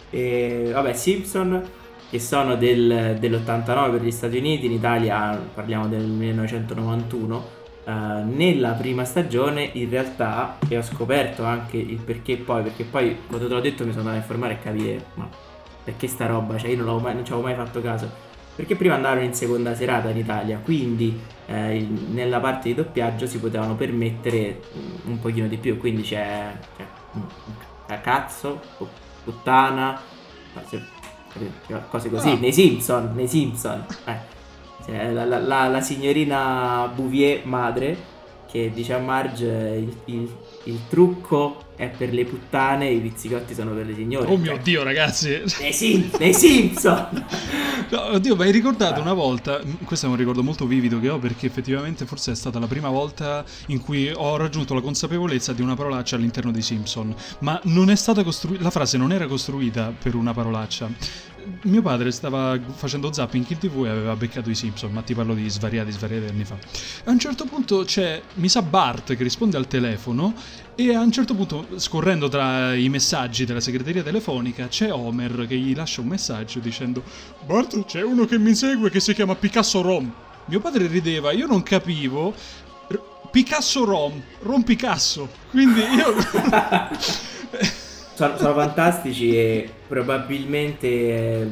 e, 0.10 0.70
vabbè, 0.72 0.94
Simpson 0.94 1.62
che 2.10 2.20
sono 2.20 2.56
del, 2.56 3.18
dell'89 3.20 3.92
per 3.92 4.04
gli 4.04 4.12
Stati 4.12 4.38
Uniti, 4.38 4.68
in 4.68 4.74
Italia 4.74 5.36
parliamo 5.54 5.88
del 5.88 6.04
1991. 6.04 7.62
Uh, 7.84 7.90
eh, 7.90 8.24
nella 8.24 8.72
prima 8.74 9.04
stagione 9.04 9.70
in 9.74 9.90
realtà 9.90 10.58
e 10.70 10.78
ho 10.78 10.82
scoperto 10.82 11.44
anche 11.44 11.76
il 11.76 11.98
perché 11.98 12.38
poi 12.38 12.64
perché 12.64 12.86
poi 12.86 13.18
quando 13.28 13.48
te 13.48 13.54
l'ho 13.54 13.60
detto 13.60 13.84
mi 13.84 13.90
sono 13.90 14.08
andato 14.08 14.20
a 14.20 14.22
informare 14.22 14.54
e 14.54 14.60
capire 14.60 15.06
ma 15.16 15.28
perché 15.84 16.08
sta 16.08 16.26
roba, 16.26 16.58
cioè 16.58 16.70
io 16.70 16.84
non, 16.84 17.02
mai, 17.02 17.14
non 17.14 17.26
ci 17.26 17.32
avevo 17.32 17.48
mai 17.48 17.56
fatto 17.56 17.82
caso. 17.82 18.32
Perché 18.56 18.76
prima 18.76 18.96
andavano 18.96 19.22
in 19.22 19.34
seconda 19.34 19.76
serata 19.76 20.10
in 20.10 20.18
Italia, 20.18 20.60
quindi 20.64 21.20
eh, 21.48 21.88
nella 22.12 22.40
parte 22.40 22.70
di 22.70 22.76
doppiaggio 22.76 23.26
si 23.26 23.40
potevano 23.40 23.76
permettere 23.76 24.62
mm, 24.78 25.12
un 25.12 25.20
pochino 25.20 25.48
di 25.48 25.58
più, 25.58 25.78
quindi 25.80 26.04
c'è, 26.04 26.52
c'è 26.78 28.02
cazzo, 28.02 28.62
puttana, 29.24 30.00
cose 31.90 32.10
così, 32.10 32.30
ah. 32.30 32.38
nei 32.38 32.54
Simpson, 32.54 33.12
nei 33.16 33.28
Simpson. 33.28 33.86
Eh. 34.06 35.12
La, 35.12 35.24
la, 35.24 35.40
la, 35.40 35.68
la 35.68 35.82
signorina 35.82 36.92
Bouvier 36.94 37.46
madre 37.46 38.12
che 38.54 38.70
dice 38.72 38.94
a 38.94 39.00
Marge 39.00 39.48
il, 39.48 39.98
il, 40.06 40.36
il, 40.66 40.80
trucco 40.88 41.63
è 41.76 41.90
per 41.90 42.14
le 42.14 42.26
puttane 42.26 42.90
i 42.90 43.00
pizzicotti 43.00 43.54
sono 43.54 43.72
per 43.72 43.86
le 43.86 43.96
signore. 43.96 44.28
Oh 44.28 44.38
mio 44.38 44.58
dio 44.62 44.84
ragazzi! 44.84 45.42
Sim- 45.46 46.16
nei 46.18 46.34
Simpson! 46.34 47.26
no, 47.90 48.06
oddio, 48.14 48.36
mi 48.36 48.44
hai 48.44 48.52
ricordato 48.52 49.00
ah. 49.00 49.04
una 49.04 49.14
volta, 49.14 49.60
questo 49.84 50.06
è 50.06 50.10
un 50.10 50.16
ricordo 50.16 50.44
molto 50.44 50.66
vivido 50.66 51.00
che 51.00 51.10
ho 51.10 51.20
perché 51.20 51.48
effettivamente 51.48 52.06
forse 52.06 52.32
è 52.32 52.36
stata 52.36 52.60
la 52.60 52.68
prima 52.68 52.90
volta 52.90 53.44
in 53.68 53.82
cui 53.82 54.12
ho 54.14 54.38
raggiunto 54.38 54.74
la 54.74 54.82
consapevolezza 54.82 55.54
di 55.54 55.62
una 55.62 55.76
parolaccia 55.76 56.16
all'interno 56.16 56.52
dei 56.52 56.62
Simpson, 56.62 57.14
ma 57.40 57.60
non 57.66 57.90
è 57.90 57.96
stata 57.96 58.24
costruita, 58.24 58.64
la 58.64 58.72
frase 58.72 58.98
non 58.98 59.12
era 59.12 59.28
costruita 59.28 59.94
per 59.98 60.16
una 60.16 60.34
parolaccia 60.34 61.32
mio 61.64 61.82
padre 61.82 62.12
stava 62.12 62.60
facendo 62.76 63.12
zapping 63.12 63.46
in 63.50 63.58
tv 63.58 63.86
e 63.86 63.90
aveva 63.90 64.16
beccato 64.16 64.50
i 64.50 64.56
Simpson, 64.56 64.92
ma 64.92 65.02
ti 65.02 65.14
parlo 65.14 65.34
di 65.34 65.50
svariati, 65.50 65.92
svariati 65.92 66.28
anni 66.28 66.44
fa. 66.44 66.58
A 67.06 67.12
un 67.12 67.20
certo 67.20 67.46
punto 67.46 67.84
c'è, 67.84 68.22
mi 68.36 68.50
sa, 68.50 68.62
Bart 68.62 69.16
che 69.16 69.24
risponde 69.24 69.58
al 69.58 69.68
telefono 69.68 70.34
e 70.76 70.96
a 70.96 71.02
un 71.02 71.12
certo 71.12 71.36
punto, 71.36 71.68
scorrendo 71.78 72.28
tra 72.28 72.74
i 72.74 72.90
messaggi 72.90 73.46
della 73.46 73.60
segreteria 73.60 74.04
telefonica, 74.04 74.68
c'è 74.68 74.92
Homer 74.92 75.46
che 75.48 75.56
gli 75.56 75.76
lascia 75.76 76.02
un 76.02 76.08
messaggio 76.08 76.60
dicendo 76.60 77.04
Bart, 77.46 77.86
c'è 77.86 78.02
uno 78.02 78.26
che 78.26 78.38
mi 78.38 78.56
segue 78.56 78.90
che 78.90 79.00
si 79.00 79.14
chiama 79.14 79.36
Picasso 79.36 79.82
Rom. 79.82 80.12
Mio 80.46 80.60
padre 80.60 80.88
rideva, 80.88 81.32
io 81.32 81.48
non 81.48 81.64
capivo. 81.64 82.34
Picasso 83.32 83.84
Rom, 83.86 84.22
Rom 84.42 84.64
Picasso. 84.64 85.30
Quindi 85.50 85.82
io... 85.82 86.16
sono, 88.14 88.38
sono 88.38 88.54
fantastici 88.54 89.36
e 89.36 89.70
probabilmente 89.94 90.88
eh, 90.88 91.48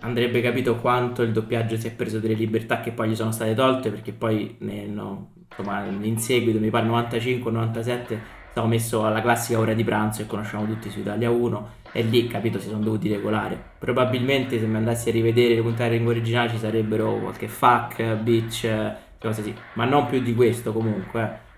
andrebbe 0.00 0.40
capito 0.40 0.76
quanto 0.76 1.20
il 1.20 1.30
doppiaggio 1.30 1.76
si 1.76 1.88
è 1.88 1.92
preso 1.92 2.18
delle 2.18 2.32
libertà 2.32 2.80
che 2.80 2.90
poi 2.90 3.10
gli 3.10 3.14
sono 3.14 3.32
state 3.32 3.52
tolte 3.52 3.90
perché 3.90 4.12
poi 4.12 4.56
ne, 4.60 4.86
no, 4.86 5.32
insomma, 5.46 5.84
in 5.84 6.18
seguito, 6.18 6.58
mi 6.58 6.70
pare 6.70 6.88
95-97, 6.88 8.18
stavo 8.50 8.66
messo 8.66 9.04
alla 9.04 9.20
classica 9.20 9.58
ora 9.58 9.74
di 9.74 9.84
pranzo 9.84 10.22
e 10.22 10.26
conosciamo 10.26 10.64
tutti 10.64 10.88
su 10.88 11.00
Italia 11.00 11.28
1 11.28 11.68
e 11.92 12.00
lì 12.00 12.26
capito 12.28 12.58
si 12.58 12.68
sono 12.70 12.82
dovuti 12.82 13.10
regolare. 13.10 13.62
Probabilmente 13.78 14.58
se 14.58 14.64
mi 14.64 14.76
andassi 14.76 15.10
a 15.10 15.12
rivedere 15.12 15.56
le 15.56 15.60
puntate 15.60 15.90
in 15.90 15.96
lingua 15.96 16.12
originale 16.12 16.48
ci 16.48 16.56
sarebbero 16.56 17.18
qualche 17.18 17.48
fuck, 17.48 18.14
bitch, 18.14 18.62
cose 19.20 19.42
così, 19.42 19.54
ma 19.74 19.84
non 19.84 20.06
più 20.06 20.22
di 20.22 20.34
questo 20.34 20.72
comunque. 20.72 21.48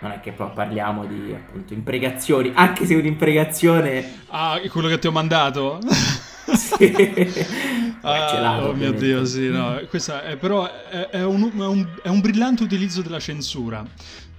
Non 0.00 0.12
è 0.12 0.20
che 0.20 0.32
poi 0.32 0.50
parliamo 0.54 1.04
di 1.04 1.34
appunto 1.34 1.74
impregazioni, 1.74 2.52
anche 2.54 2.86
se 2.86 2.94
un'impregazione... 2.94 4.22
Ah, 4.28 4.58
quello 4.70 4.88
che 4.88 4.98
ti 4.98 5.06
ho 5.06 5.12
mandato? 5.12 5.78
sì. 6.56 6.94
ah, 8.00 8.66
oh 8.66 8.72
mio 8.72 8.92
dio, 8.92 9.24
sì, 9.26 9.48
no. 9.50 9.78
Questa 9.88 10.22
è, 10.22 10.36
però 10.36 10.66
è, 10.66 11.08
è, 11.08 11.24
un, 11.24 11.52
è, 11.54 11.66
un, 11.66 11.86
è 12.02 12.08
un 12.08 12.20
brillante 12.20 12.62
utilizzo 12.62 13.02
della 13.02 13.20
censura 13.20 13.86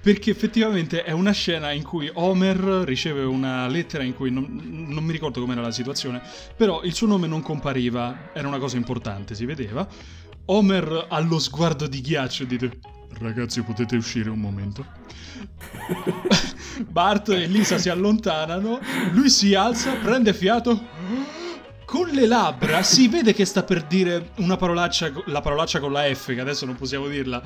perché 0.01 0.31
effettivamente 0.31 1.03
è 1.03 1.11
una 1.11 1.31
scena 1.31 1.71
in 1.71 1.83
cui 1.83 2.09
Homer 2.11 2.83
riceve 2.85 3.21
una 3.21 3.67
lettera 3.67 4.03
in 4.03 4.15
cui 4.15 4.31
non, 4.31 4.47
non 4.87 5.03
mi 5.03 5.11
ricordo 5.11 5.39
com'era 5.41 5.61
la 5.61 5.71
situazione, 5.71 6.21
però 6.57 6.81
il 6.81 6.95
suo 6.95 7.05
nome 7.05 7.27
non 7.27 7.43
compariva, 7.43 8.31
era 8.33 8.47
una 8.47 8.57
cosa 8.57 8.77
importante, 8.77 9.35
si 9.35 9.45
vedeva. 9.45 9.87
Homer 10.45 11.05
ha 11.07 11.19
lo 11.19 11.37
sguardo 11.37 11.85
di 11.85 12.01
ghiaccio 12.01 12.43
e 12.43 12.47
Ragazzi, 13.19 13.61
potete 13.61 13.95
uscire 13.95 14.29
un 14.29 14.39
momento? 14.39 14.85
Bart 16.87 17.29
e 17.29 17.45
Lisa 17.45 17.77
si 17.77 17.89
allontanano, 17.89 18.79
lui 19.11 19.29
si 19.29 19.53
alza, 19.53 19.93
prende 19.93 20.33
fiato. 20.33 20.99
Con 21.85 22.07
le 22.07 22.25
labbra 22.25 22.83
si 22.83 23.07
vede 23.07 23.33
che 23.33 23.45
sta 23.45 23.63
per 23.63 23.83
dire 23.83 24.31
una 24.37 24.55
parolaccia, 24.55 25.11
la 25.25 25.41
parolaccia 25.41 25.79
con 25.79 25.91
la 25.91 26.03
F, 26.13 26.33
che 26.33 26.39
adesso 26.39 26.65
non 26.65 26.75
possiamo 26.75 27.07
dirla. 27.07 27.41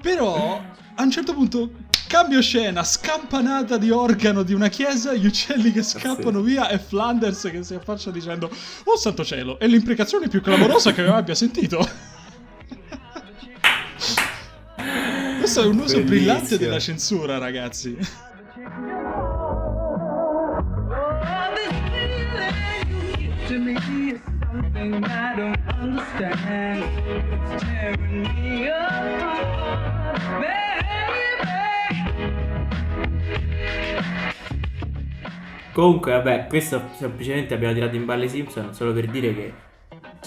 Però 0.00 0.62
a 0.94 1.02
un 1.02 1.10
certo 1.10 1.32
punto 1.32 1.70
cambio 2.06 2.40
scena, 2.42 2.84
scampanata 2.84 3.76
di 3.78 3.90
organo 3.90 4.42
di 4.42 4.52
una 4.52 4.68
chiesa, 4.68 5.14
gli 5.14 5.26
uccelli 5.26 5.72
che 5.72 5.82
scappano 5.82 6.40
via 6.40 6.68
e 6.68 6.78
Flanders 6.78 7.48
che 7.50 7.62
si 7.62 7.74
affaccia 7.74 8.10
dicendo 8.10 8.50
Oh 8.84 8.96
santo 8.96 9.24
cielo, 9.24 9.58
è 9.58 9.66
l'imprecazione 9.66 10.28
più 10.28 10.40
clamorosa 10.40 10.92
che 10.92 11.06
abbia 11.06 11.34
sentito. 11.34 12.16
Questo 15.48 15.64
è 15.64 15.72
un 15.72 15.78
uso 15.78 15.94
Bellissimo. 16.02 16.08
brillante 16.10 16.58
della 16.58 16.78
censura, 16.78 17.38
ragazzi. 17.38 17.96
Comunque, 35.72 36.12
vabbè, 36.12 36.46
questo 36.46 36.90
semplicemente 36.98 37.54
abbiamo 37.54 37.72
tirato 37.72 37.96
in 37.96 38.04
balle 38.04 38.28
Simpson 38.28 38.74
solo 38.74 38.92
per 38.92 39.06
dire 39.06 39.34
che 39.34 39.52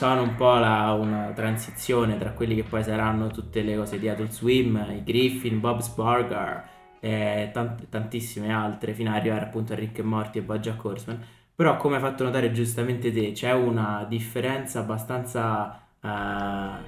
sono 0.01 0.23
un 0.23 0.33
po' 0.33 0.55
la, 0.55 0.93
una 0.93 1.31
transizione 1.35 2.17
tra 2.17 2.31
quelli 2.31 2.55
che 2.55 2.63
poi 2.63 2.83
saranno 2.83 3.27
tutte 3.27 3.61
le 3.61 3.75
cose 3.75 3.99
di 3.99 4.09
Adult 4.09 4.31
Swim, 4.31 4.83
i 4.89 5.03
Griffin, 5.03 5.59
Bob's 5.59 5.89
Burger 5.89 6.67
e 6.99 7.51
tant- 7.53 7.87
tantissime 7.87 8.51
altre, 8.51 8.95
fino 8.95 9.11
ad 9.11 9.17
arrivare 9.17 9.45
appunto 9.45 9.73
a 9.73 9.75
Rick 9.75 9.99
e 9.99 10.01
Morty 10.01 10.39
e 10.39 10.41
Bojack 10.41 10.83
Horseman. 10.83 11.23
Però 11.53 11.77
come 11.77 11.97
hai 11.97 12.01
fatto 12.01 12.23
notare 12.23 12.51
giustamente 12.51 13.11
te, 13.11 13.33
c'è 13.33 13.53
una 13.53 14.03
differenza 14.09 14.79
abbastanza 14.79 15.83
uh, 16.01 16.07
ma 16.07 16.81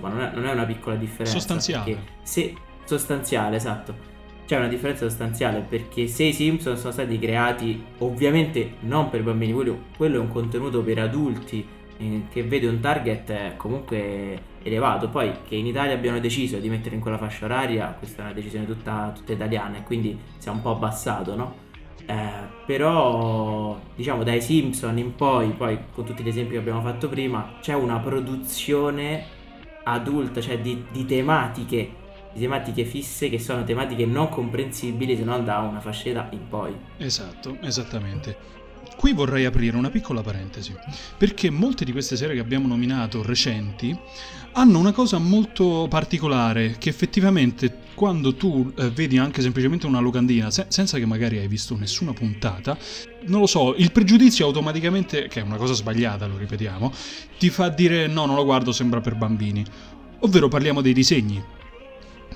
non 0.00 0.20
è, 0.22 0.30
non 0.32 0.46
è 0.46 0.52
una 0.52 0.64
piccola 0.64 0.96
differenza. 0.96 1.32
Sostanziale. 1.32 1.98
Se, 2.22 2.54
sostanziale, 2.86 3.56
esatto. 3.56 3.94
C'è 4.46 4.56
una 4.56 4.68
differenza 4.68 5.06
sostanziale 5.06 5.60
perché 5.60 6.06
se 6.06 6.24
i 6.24 6.32
Simpson 6.32 6.78
sono 6.78 6.92
stati 6.92 7.18
creati 7.18 7.84
ovviamente 7.98 8.76
non 8.80 9.10
per 9.10 9.22
bambini, 9.22 9.52
quello, 9.52 9.80
quello 9.98 10.16
è 10.16 10.18
un 10.18 10.28
contenuto 10.28 10.82
per 10.82 11.00
adulti 11.00 11.76
che 12.30 12.42
vede 12.44 12.66
un 12.66 12.80
target 12.80 13.56
comunque 13.56 14.56
elevato. 14.62 15.08
Poi 15.08 15.32
che 15.46 15.56
in 15.56 15.66
Italia 15.66 15.94
abbiano 15.94 16.20
deciso 16.20 16.58
di 16.58 16.68
mettere 16.68 16.94
in 16.94 17.00
quella 17.00 17.18
fascia 17.18 17.44
oraria, 17.44 17.94
questa 17.98 18.22
è 18.22 18.24
una 18.26 18.34
decisione 18.34 18.66
tutta, 18.66 19.12
tutta 19.14 19.32
italiana 19.32 19.78
e 19.78 19.82
quindi 19.82 20.18
si 20.38 20.48
è 20.48 20.50
un 20.50 20.62
po' 20.62 20.70
abbassato, 20.70 21.34
no? 21.34 21.66
Eh, 22.06 22.56
però 22.64 23.78
diciamo 23.94 24.22
dai 24.22 24.40
Simpson 24.40 24.96
in 24.98 25.14
poi, 25.14 25.50
poi 25.50 25.78
con 25.92 26.04
tutti 26.04 26.22
gli 26.22 26.28
esempi 26.28 26.52
che 26.52 26.58
abbiamo 26.58 26.80
fatto 26.80 27.08
prima, 27.08 27.56
c'è 27.60 27.74
una 27.74 27.98
produzione 27.98 29.36
adulta, 29.84 30.40
cioè 30.40 30.58
di, 30.58 30.84
di 30.90 31.04
tematiche, 31.04 31.90
di 32.32 32.40
tematiche 32.40 32.84
fisse 32.84 33.28
che 33.28 33.38
sono 33.38 33.64
tematiche 33.64 34.06
non 34.06 34.28
comprensibili 34.28 35.16
se 35.16 35.24
non 35.24 35.44
da 35.44 35.58
una 35.58 35.80
fascia 35.80 36.28
in 36.30 36.48
poi. 36.48 36.74
Esatto, 36.98 37.58
esattamente. 37.60 38.36
Qui 38.96 39.12
vorrei 39.12 39.44
aprire 39.44 39.76
una 39.76 39.90
piccola 39.90 40.22
parentesi, 40.22 40.74
perché 41.16 41.50
molte 41.50 41.84
di 41.84 41.92
queste 41.92 42.16
serie 42.16 42.34
che 42.34 42.40
abbiamo 42.40 42.66
nominato 42.66 43.22
recenti 43.22 43.96
hanno 44.52 44.78
una 44.78 44.92
cosa 44.92 45.18
molto 45.18 45.86
particolare 45.88 46.76
che 46.78 46.88
effettivamente 46.88 47.86
quando 47.94 48.34
tu 48.34 48.72
eh, 48.76 48.90
vedi 48.90 49.18
anche 49.18 49.42
semplicemente 49.42 49.86
una 49.86 50.00
locandina 50.00 50.50
se- 50.50 50.66
senza 50.68 50.98
che 50.98 51.06
magari 51.06 51.38
hai 51.38 51.48
visto 51.48 51.76
nessuna 51.76 52.12
puntata, 52.12 52.76
non 53.26 53.40
lo 53.40 53.46
so, 53.46 53.74
il 53.76 53.92
pregiudizio 53.92 54.46
automaticamente, 54.46 55.28
che 55.28 55.40
è 55.40 55.42
una 55.42 55.56
cosa 55.56 55.74
sbagliata, 55.74 56.26
lo 56.26 56.36
ripetiamo, 56.36 56.92
ti 57.38 57.50
fa 57.50 57.68
dire 57.68 58.06
no, 58.06 58.26
non 58.26 58.36
lo 58.36 58.44
guardo, 58.44 58.72
sembra 58.72 59.00
per 59.00 59.14
bambini. 59.16 59.64
Ovvero 60.20 60.48
parliamo 60.48 60.80
dei 60.80 60.92
disegni. 60.92 61.42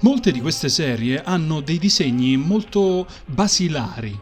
Molte 0.01 0.33
di 0.33 0.41
queste 0.41 0.69
serie 0.69 1.23
hanno 1.23 1.61
dei 1.61 1.79
disegni 1.79 2.37
molto 2.37 3.07
basilari, 3.25 4.19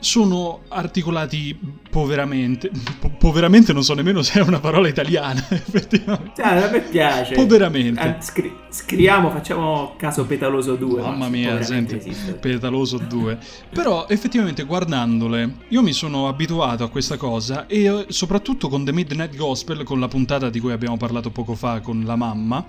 sono 0.00 0.60
articolati 0.68 1.58
poveramente. 1.90 2.70
Po- 3.00 3.10
poveramente 3.10 3.72
non 3.72 3.82
so 3.82 3.94
nemmeno 3.94 4.22
se 4.22 4.40
è 4.40 4.42
una 4.42 4.60
parola 4.60 4.88
italiana, 4.88 5.44
effettivamente. 5.50 6.32
Cioè, 6.36 6.46
a 6.46 6.70
me 6.70 6.80
piace. 6.80 7.34
Poveramente. 7.34 8.00
Eh, 8.00 8.16
scri- 8.22 8.54
scriviamo, 8.70 9.30
facciamo 9.30 9.94
caso 9.96 10.24
Petaloso 10.24 10.74
2. 10.76 11.00
Mamma 11.00 11.28
mia, 11.28 11.62
senti, 11.62 11.96
esiste. 11.96 12.34
Petaloso 12.34 12.98
2. 13.02 13.38
Però 13.70 14.06
effettivamente 14.08 14.64
guardandole, 14.64 15.54
io 15.68 15.82
mi 15.82 15.92
sono 15.92 16.28
abituato 16.28 16.84
a 16.84 16.88
questa 16.88 17.16
cosa 17.16 17.66
e 17.66 17.84
eh, 17.84 18.06
soprattutto 18.08 18.68
con 18.68 18.84
The 18.84 18.92
Midnight 18.92 19.36
Gospel, 19.36 19.82
con 19.82 20.00
la 20.00 20.08
puntata 20.08 20.50
di 20.50 20.60
cui 20.60 20.72
abbiamo 20.72 20.96
parlato 20.96 21.30
poco 21.30 21.54
fa 21.54 21.80
con 21.80 22.02
la 22.04 22.16
mamma, 22.16 22.64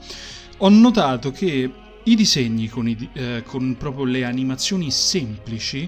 ho 0.58 0.70
notato 0.70 1.32
che 1.32 1.72
i 2.04 2.16
disegni 2.16 2.68
con, 2.70 2.88
i, 2.88 3.10
eh, 3.14 3.44
con 3.46 3.76
proprio 3.78 4.06
le 4.06 4.24
animazioni 4.24 4.90
semplici 4.90 5.88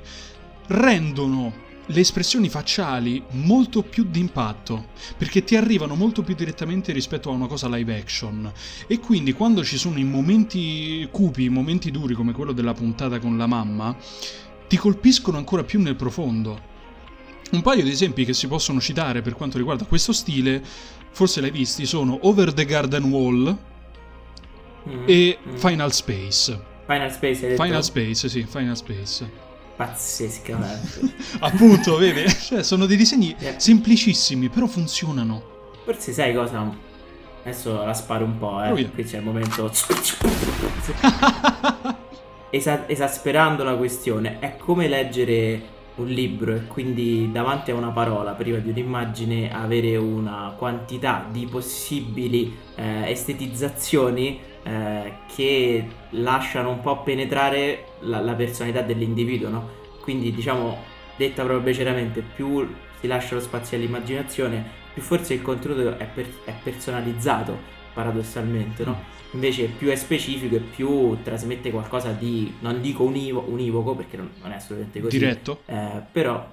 rendono 0.67 1.69
le 1.91 1.99
espressioni 1.99 2.49
facciali 2.49 3.21
molto 3.31 3.83
più 3.83 4.05
d'impatto, 4.05 4.87
perché 5.17 5.43
ti 5.43 5.55
arrivano 5.55 5.95
molto 5.95 6.21
più 6.23 6.35
direttamente 6.35 6.91
rispetto 6.91 7.29
a 7.29 7.33
una 7.33 7.47
cosa 7.47 7.67
live 7.69 7.97
action. 7.97 8.51
E 8.87 8.99
quindi 8.99 9.33
quando 9.33 9.63
ci 9.63 9.77
sono 9.77 9.97
i 9.97 10.03
momenti 10.03 11.07
cupi, 11.11 11.43
i 11.43 11.49
momenti 11.49 11.91
duri 11.91 12.13
come 12.13 12.31
quello 12.31 12.53
della 12.53 12.73
puntata 12.73 13.19
con 13.19 13.37
la 13.37 13.47
mamma, 13.47 13.95
ti 14.67 14.77
colpiscono 14.77 15.37
ancora 15.37 15.63
più 15.63 15.81
nel 15.81 15.95
profondo. 15.95 16.69
Un 17.51 17.61
paio 17.61 17.83
di 17.83 17.89
esempi 17.89 18.23
che 18.23 18.33
si 18.33 18.47
possono 18.47 18.79
citare 18.79 19.21
per 19.21 19.35
quanto 19.35 19.57
riguarda 19.57 19.83
questo 19.85 20.13
stile, 20.13 20.63
forse 21.11 21.41
l'hai 21.41 21.51
visti, 21.51 21.85
sono 21.85 22.17
Over 22.21 22.53
the 22.53 22.65
Garden 22.65 23.03
Wall 23.03 23.57
mm-hmm. 24.87 25.03
e 25.05 25.37
mm-hmm. 25.45 25.57
Final 25.57 25.91
Space. 25.91 26.69
Final 26.85 27.11
Space? 27.11 27.55
Final 27.55 27.83
Space, 27.83 28.29
sì, 28.29 28.45
Final 28.47 28.77
Space 28.77 29.49
pazzescamente. 29.81 31.13
Appunto, 31.41 31.97
vedi? 31.97 32.29
Cioè, 32.29 32.61
sono 32.61 32.85
dei 32.85 32.97
disegni 32.97 33.35
yeah. 33.39 33.57
semplicissimi, 33.57 34.49
però 34.49 34.67
funzionano. 34.67 35.69
Forse 35.83 36.11
sai 36.11 36.35
cosa? 36.35 36.69
Adesso 37.41 37.83
la 37.83 37.93
sparo 37.95 38.25
un 38.25 38.37
po', 38.37 38.61
eh. 38.63 38.69
Oh, 38.69 38.77
yeah. 38.77 38.89
Qui 38.89 39.03
c'è 39.03 39.17
il 39.17 39.23
momento. 39.23 39.71
Esa- 42.51 42.87
esasperando 42.87 43.63
la 43.63 43.75
questione, 43.75 44.37
è 44.39 44.55
come 44.57 44.87
leggere 44.87 45.79
un 45.95 46.07
libro 46.07 46.53
e 46.53 46.67
quindi 46.67 47.31
davanti 47.31 47.71
a 47.71 47.75
una 47.75 47.91
parola, 47.91 48.33
prima 48.33 48.57
di 48.57 48.69
un'immagine, 48.69 49.51
avere 49.51 49.95
una 49.95 50.53
quantità 50.57 51.25
di 51.31 51.47
possibili 51.49 52.55
eh, 52.75 53.09
estetizzazioni 53.09 54.39
eh, 54.63 55.13
che 55.33 55.85
lasciano 56.11 56.69
un 56.69 56.81
po' 56.81 57.01
penetrare 57.01 57.85
la, 58.01 58.19
la 58.19 58.33
personalità 58.33 58.81
dell'individuo, 58.81 59.49
no? 59.49 59.69
Quindi 60.01 60.31
diciamo, 60.31 60.77
detta 61.15 61.43
proprio 61.43 61.63
beceramente, 61.63 62.21
più 62.21 62.67
si 62.99 63.07
lascia 63.07 63.35
lo 63.35 63.41
spazio 63.41 63.77
all'immaginazione, 63.77 64.63
più 64.93 65.01
forse 65.01 65.33
il 65.33 65.41
contenuto 65.41 65.97
è, 65.97 66.05
per, 66.05 66.27
è 66.45 66.53
personalizzato, 66.63 67.57
paradossalmente, 67.93 68.83
no? 68.83 69.19
Invece 69.33 69.65
più 69.65 69.87
è 69.87 69.95
specifico 69.95 70.55
e 70.55 70.59
più 70.59 71.17
trasmette 71.23 71.71
qualcosa 71.71 72.11
di, 72.11 72.53
non 72.59 72.81
dico 72.81 73.03
univo, 73.03 73.45
univoco, 73.47 73.95
perché 73.95 74.17
non, 74.17 74.29
non, 74.41 74.51
è 74.51 74.55
assolutamente 74.55 74.99
così. 74.99 75.17
Diretto. 75.17 75.61
Eh, 75.65 76.01
però, 76.11 76.45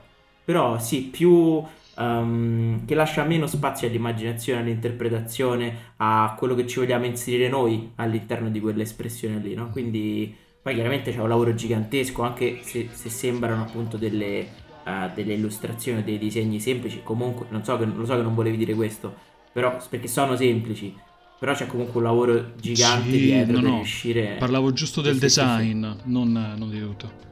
però 0.44 0.78
sì, 0.78 1.02
più 1.02 1.62
um, 1.98 2.84
che 2.84 2.94
lascia 2.94 3.24
meno 3.24 3.46
spazio 3.46 3.88
all'immaginazione, 3.88 4.60
all'interpretazione, 4.60 5.92
a 5.96 6.34
quello 6.38 6.54
che 6.54 6.66
ci 6.66 6.78
vogliamo 6.78 7.04
inserire 7.04 7.48
noi 7.48 7.92
all'interno 7.96 8.48
di 8.48 8.60
quell'espressione 8.60 9.38
lì, 9.38 9.54
no? 9.54 9.70
Quindi 9.70 10.34
poi 10.62 10.74
chiaramente 10.74 11.12
c'è 11.12 11.20
un 11.20 11.28
lavoro 11.28 11.54
gigantesco, 11.54 12.22
anche 12.22 12.60
se, 12.62 12.88
se 12.92 13.08
sembrano 13.08 13.62
appunto 13.62 13.96
delle, 13.96 14.46
uh, 14.84 15.12
delle 15.14 15.34
illustrazioni, 15.34 16.02
dei 16.04 16.18
disegni 16.18 16.60
semplici, 16.60 17.00
comunque, 17.02 17.46
non 17.50 17.64
so 17.64 17.76
che, 17.76 17.84
lo 17.84 18.04
so 18.04 18.14
che 18.16 18.22
non 18.22 18.34
volevi 18.34 18.56
dire 18.56 18.74
questo, 18.74 19.14
però 19.52 19.76
perché 19.88 20.08
sono 20.08 20.36
semplici, 20.36 20.94
però 21.38 21.54
c'è 21.54 21.66
comunque 21.66 21.98
un 21.98 22.04
lavoro 22.04 22.52
gigante 22.56 23.10
sì, 23.10 23.18
dietro 23.18 23.54
no, 23.54 23.60
per 23.60 23.70
no. 23.70 23.76
riuscire. 23.76 24.36
Parlavo 24.38 24.72
giusto 24.72 25.00
del 25.00 25.18
design, 25.18 25.86
non, 26.04 26.54
non, 26.56 26.70
di 26.70 26.80
tutto. 26.80 27.26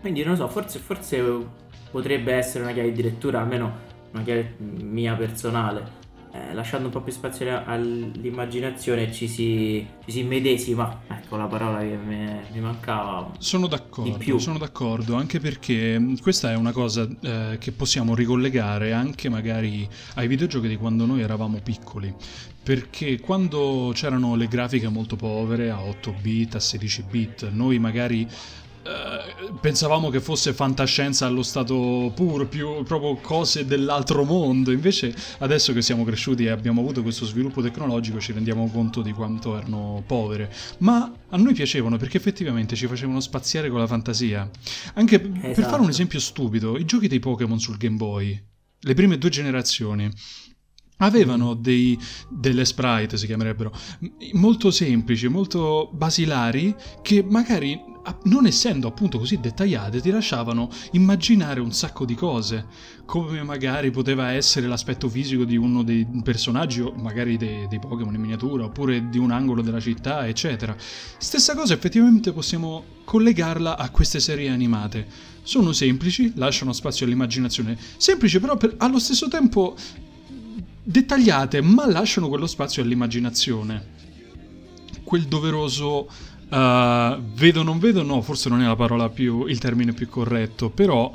Quindi 0.00 0.22
non 0.22 0.36
so, 0.36 0.48
forse, 0.48 0.78
forse 0.80 1.22
potrebbe 1.94 2.32
essere 2.32 2.64
una 2.64 2.72
chiave 2.72 2.90
di 2.90 3.02
lettura, 3.02 3.38
almeno 3.40 3.72
una 4.10 4.24
chiave 4.24 4.56
mia 4.58 5.14
personale. 5.14 6.02
Eh, 6.32 6.52
lasciando 6.52 6.86
un 6.86 6.92
po' 6.92 7.00
più 7.00 7.12
spazio 7.12 7.62
all'immaginazione 7.64 9.12
ci 9.12 9.28
si, 9.28 9.86
ci 10.04 10.10
si 10.10 10.24
medesima, 10.24 11.02
ecco 11.06 11.36
la 11.36 11.46
parola 11.46 11.78
che 11.78 11.96
mi, 11.96 12.28
mi 12.52 12.58
mancava. 12.58 13.30
Sono 13.38 13.68
d'accordo, 13.68 14.38
sono 14.40 14.58
d'accordo, 14.58 15.14
anche 15.14 15.38
perché 15.38 15.96
mm, 15.96 16.16
questa 16.16 16.50
è 16.50 16.56
una 16.56 16.72
cosa 16.72 17.08
eh, 17.20 17.58
che 17.60 17.70
possiamo 17.70 18.16
ricollegare 18.16 18.92
anche 18.92 19.28
magari 19.28 19.88
ai 20.14 20.26
videogiochi 20.26 20.66
di 20.66 20.76
quando 20.76 21.06
noi 21.06 21.20
eravamo 21.20 21.60
piccoli, 21.62 22.12
perché 22.60 23.20
quando 23.20 23.92
c'erano 23.94 24.34
le 24.34 24.48
grafiche 24.48 24.88
molto 24.88 25.14
povere 25.14 25.70
a 25.70 25.80
8 25.80 26.12
bit, 26.20 26.56
a 26.56 26.60
16 26.60 27.04
bit, 27.08 27.50
noi 27.50 27.78
magari 27.78 28.26
eh, 28.84 29.50
pensavamo 29.60 30.10
che 30.10 30.20
fosse 30.20 30.52
fantascienza 30.52 31.24
allo 31.26 31.42
stato 31.42 32.12
puro, 32.14 32.46
più 32.46 32.82
proprio 32.82 33.16
cose 33.16 33.64
dell'altro 33.64 34.24
mondo. 34.24 34.70
Invece, 34.70 35.14
adesso 35.38 35.72
che 35.72 35.80
siamo 35.80 36.04
cresciuti 36.04 36.44
e 36.44 36.50
abbiamo 36.50 36.82
avuto 36.82 37.02
questo 37.02 37.24
sviluppo 37.24 37.62
tecnologico, 37.62 38.20
ci 38.20 38.32
rendiamo 38.32 38.68
conto 38.70 39.00
di 39.00 39.12
quanto 39.12 39.56
erano 39.56 40.02
povere. 40.06 40.52
Ma 40.78 41.10
a 41.30 41.36
noi 41.36 41.54
piacevano 41.54 41.96
perché 41.96 42.18
effettivamente 42.18 42.76
ci 42.76 42.86
facevano 42.86 43.20
spaziare 43.20 43.70
con 43.70 43.78
la 43.78 43.86
fantasia. 43.86 44.48
Anche 44.94 45.16
esatto. 45.16 45.40
per 45.40 45.54
fare 45.54 45.64
un 45.64 45.70
esatto. 45.70 45.88
esempio 45.88 46.20
stupido, 46.20 46.76
i 46.76 46.84
giochi 46.84 47.08
dei 47.08 47.20
Pokémon 47.20 47.58
sul 47.58 47.78
Game 47.78 47.96
Boy, 47.96 48.38
le 48.80 48.94
prime 48.94 49.16
due 49.16 49.30
generazioni 49.30 50.10
avevano 50.98 51.54
dei, 51.54 51.98
delle 52.28 52.64
sprite, 52.64 53.16
si 53.16 53.26
chiamerebbero, 53.26 53.72
molto 54.32 54.70
semplici, 54.70 55.28
molto 55.28 55.90
basilari, 55.92 56.74
che 57.02 57.24
magari 57.28 57.92
non 58.24 58.46
essendo 58.46 58.86
appunto 58.86 59.18
così 59.18 59.40
dettagliate, 59.40 60.00
ti 60.00 60.10
lasciavano 60.10 60.68
immaginare 60.92 61.60
un 61.60 61.72
sacco 61.72 62.04
di 62.04 62.14
cose, 62.14 62.66
come 63.06 63.42
magari 63.42 63.90
poteva 63.90 64.32
essere 64.32 64.66
l'aspetto 64.66 65.08
fisico 65.08 65.44
di 65.44 65.56
uno 65.56 65.82
dei 65.82 66.06
personaggi, 66.22 66.80
o 66.80 66.92
magari 66.96 67.36
dei, 67.36 67.66
dei 67.66 67.78
Pokémon 67.78 68.14
in 68.14 68.20
miniatura, 68.20 68.64
oppure 68.64 69.08
di 69.08 69.18
un 69.18 69.30
angolo 69.30 69.62
della 69.62 69.80
città, 69.80 70.26
eccetera. 70.26 70.76
Stessa 70.78 71.54
cosa 71.54 71.72
effettivamente 71.74 72.32
possiamo 72.32 72.84
collegarla 73.04 73.78
a 73.78 73.88
queste 73.90 74.20
serie 74.20 74.50
animate. 74.50 75.32
Sono 75.42 75.72
semplici, 75.72 76.32
lasciano 76.36 76.72
spazio 76.72 77.04
all'immaginazione, 77.06 77.76
semplici 77.96 78.40
però 78.40 78.56
per, 78.56 78.74
allo 78.78 78.98
stesso 78.98 79.28
tempo 79.28 79.76
dettagliate, 80.84 81.60
ma 81.62 81.90
lasciano 81.90 82.28
quello 82.28 82.46
spazio 82.46 82.82
all'immaginazione. 82.82 83.92
Quel 85.02 85.22
doveroso 85.24 86.08
Uh, 86.44 87.20
vedo 87.34 87.64
non 87.64 87.80
vedo, 87.80 88.02
no, 88.02 88.20
forse 88.20 88.48
non 88.48 88.62
è 88.62 88.66
più, 89.08 89.46
il 89.46 89.58
termine 89.58 89.92
più 89.92 90.08
corretto, 90.08 90.70
però... 90.70 91.10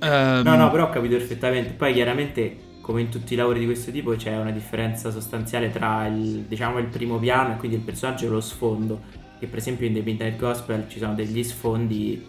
Um... 0.00 0.40
No, 0.42 0.56
no, 0.56 0.70
però 0.70 0.84
ho 0.84 0.90
capito 0.90 1.16
perfettamente. 1.16 1.72
Poi 1.72 1.92
chiaramente 1.92 2.56
come 2.80 3.02
in 3.02 3.10
tutti 3.10 3.34
i 3.34 3.36
lavori 3.36 3.58
di 3.58 3.66
questo 3.66 3.90
tipo 3.90 4.12
c'è 4.12 4.38
una 4.38 4.52
differenza 4.52 5.10
sostanziale 5.10 5.70
tra 5.70 6.06
il, 6.06 6.44
diciamo, 6.48 6.78
il 6.78 6.86
primo 6.86 7.18
piano 7.18 7.52
e 7.52 7.56
quindi 7.56 7.76
il 7.76 7.82
personaggio 7.82 8.24
e 8.24 8.28
lo 8.28 8.40
sfondo. 8.40 9.02
Che 9.38 9.46
per 9.46 9.58
esempio 9.58 9.86
in 9.86 9.92
The 9.92 10.00
Midnight 10.00 10.38
Gospel 10.38 10.86
ci 10.88 10.98
sono 10.98 11.14
degli 11.14 11.42
sfondi 11.42 12.24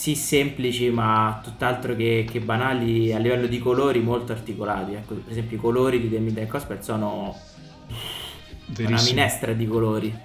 sì 0.00 0.14
semplici 0.14 0.88
ma 0.88 1.40
tutt'altro 1.44 1.94
che, 1.94 2.26
che 2.26 2.40
banali 2.40 3.12
a 3.12 3.18
livello 3.18 3.46
di 3.46 3.58
colori 3.58 4.00
molto 4.00 4.32
articolati. 4.32 4.94
Ecco, 4.94 5.12
per 5.16 5.30
esempio 5.30 5.58
i 5.58 5.60
colori 5.60 6.00
di 6.00 6.08
The 6.08 6.18
Midnight 6.18 6.48
Gospel 6.48 6.82
sono 6.82 7.36
Verissimo. 8.64 8.88
una 8.88 9.02
minestra 9.02 9.52
di 9.52 9.66
colori. 9.66 10.18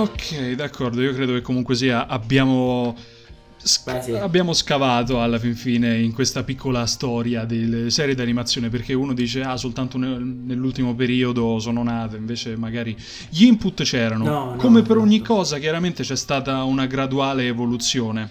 Ok, 0.00 0.52
d'accordo, 0.52 1.02
io 1.02 1.12
credo 1.12 1.34
che 1.34 1.42
comunque 1.42 1.74
sia 1.74 2.06
abbiamo... 2.06 2.96
Sc- 3.62 4.00
sì. 4.00 4.12
Abbiamo 4.12 4.54
scavato 4.54 5.20
alla 5.20 5.38
fin 5.38 5.54
fine 5.54 5.98
in 5.98 6.14
questa 6.14 6.42
piccola 6.44 6.86
storia 6.86 7.44
delle 7.44 7.90
serie 7.90 8.14
d'animazione 8.14 8.70
perché 8.70 8.94
uno 8.94 9.12
dice 9.12 9.42
ah 9.42 9.58
soltanto 9.58 9.98
ne- 9.98 10.16
nell'ultimo 10.16 10.94
periodo 10.94 11.58
sono 11.58 11.82
nate 11.82 12.16
invece 12.16 12.56
magari 12.56 12.96
gli 13.28 13.44
input 13.44 13.82
c'erano 13.82 14.24
no, 14.24 14.54
come 14.56 14.80
no, 14.80 14.86
per 14.86 14.96
ogni 14.96 15.20
cosa 15.20 15.58
chiaramente 15.58 16.04
c'è 16.04 16.16
stata 16.16 16.62
una 16.62 16.86
graduale 16.86 17.48
evoluzione 17.48 18.30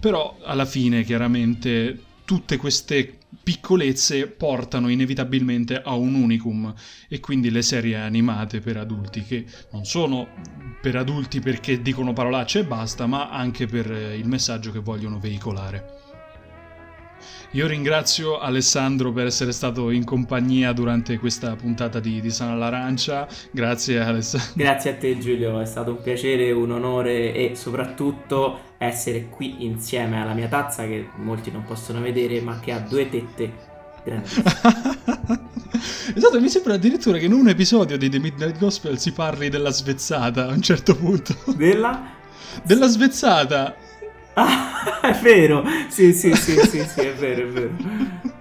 però 0.00 0.36
alla 0.42 0.64
fine 0.64 1.04
chiaramente 1.04 2.00
tutte 2.24 2.56
queste 2.56 3.18
piccolezze 3.46 4.26
portano 4.26 4.88
inevitabilmente 4.88 5.80
a 5.80 5.94
un 5.94 6.14
unicum 6.14 6.74
e 7.08 7.20
quindi 7.20 7.52
le 7.52 7.62
serie 7.62 7.94
animate 7.94 8.58
per 8.58 8.76
adulti 8.76 9.22
che 9.22 9.46
non 9.70 9.84
sono 9.84 10.26
per 10.82 10.96
adulti 10.96 11.38
perché 11.38 11.80
dicono 11.80 12.12
parolacce 12.12 12.58
e 12.58 12.64
basta, 12.64 13.06
ma 13.06 13.30
anche 13.30 13.66
per 13.66 13.88
il 13.88 14.26
messaggio 14.26 14.72
che 14.72 14.80
vogliono 14.80 15.20
veicolare. 15.20 16.05
Io 17.52 17.66
ringrazio 17.66 18.38
Alessandro 18.38 19.12
per 19.12 19.26
essere 19.26 19.52
stato 19.52 19.90
in 19.90 20.04
compagnia 20.04 20.72
durante 20.72 21.18
questa 21.18 21.54
puntata 21.56 22.00
di, 22.00 22.20
di 22.20 22.30
Sana 22.30 22.52
all'Arancia. 22.52 23.26
Grazie 23.50 24.00
Alessandro. 24.00 24.52
Grazie 24.54 24.90
a 24.90 24.96
te 24.96 25.18
Giulio, 25.18 25.60
è 25.60 25.64
stato 25.64 25.92
un 25.92 26.02
piacere, 26.02 26.52
un 26.52 26.72
onore 26.72 27.32
e 27.32 27.54
soprattutto 27.54 28.74
essere 28.78 29.28
qui 29.28 29.64
insieme 29.64 30.20
alla 30.20 30.34
mia 30.34 30.48
tazza 30.48 30.86
che 30.86 31.08
molti 31.16 31.50
non 31.50 31.64
possono 31.64 32.00
vedere 32.00 32.40
ma 32.40 32.60
che 32.60 32.72
ha 32.72 32.78
due 32.78 33.08
tette 33.08 33.74
esatto, 36.14 36.40
mi 36.40 36.48
sembra 36.48 36.74
addirittura 36.74 37.18
che 37.18 37.24
in 37.24 37.32
un 37.32 37.48
episodio 37.48 37.98
di 37.98 38.08
The 38.08 38.20
Midnight 38.20 38.56
Gospel 38.56 39.00
si 39.00 39.10
parli 39.10 39.48
della 39.48 39.70
svezzata 39.70 40.46
a 40.46 40.52
un 40.52 40.62
certo 40.62 40.94
punto. 40.94 41.34
Della? 41.56 42.14
Della 42.62 42.86
svezzata. 42.86 43.74
Ah, 44.38 45.00
è 45.00 45.18
vero. 45.22 45.64
Sì, 45.88 46.12
sì, 46.12 46.34
sì, 46.34 46.58
sì, 46.60 46.84
sì, 46.84 47.00
è 47.00 47.14
vero, 47.14 47.42
è 47.42 47.46
vero. 47.46 48.34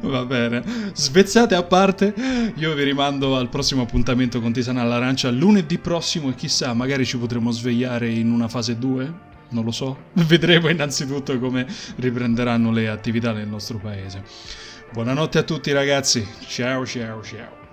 Va 0.00 0.24
bene, 0.24 0.62
svezzate 0.92 1.54
a 1.54 1.62
parte, 1.62 2.14
io 2.54 2.74
vi 2.74 2.82
rimando 2.84 3.36
al 3.36 3.48
prossimo 3.48 3.82
appuntamento 3.82 4.40
con 4.40 4.52
Tisana 4.52 4.82
all'Arancia 4.82 5.30
lunedì 5.30 5.78
prossimo 5.78 6.30
e 6.30 6.34
chissà, 6.34 6.74
magari 6.74 7.04
ci 7.04 7.16
potremo 7.16 7.50
svegliare 7.50 8.08
in 8.08 8.30
una 8.30 8.48
fase 8.48 8.76
2? 8.78 9.12
Non 9.50 9.64
lo 9.64 9.70
so, 9.70 9.96
vedremo 10.26 10.68
innanzitutto 10.68 11.38
come 11.38 11.66
riprenderanno 11.96 12.70
le 12.70 12.88
attività 12.88 13.32
nel 13.32 13.48
nostro 13.48 13.78
paese. 13.78 14.22
Buonanotte 14.92 15.38
a 15.38 15.42
tutti 15.42 15.72
ragazzi, 15.72 16.26
ciao 16.46 16.84
ciao 16.86 17.22
ciao. 17.22 17.65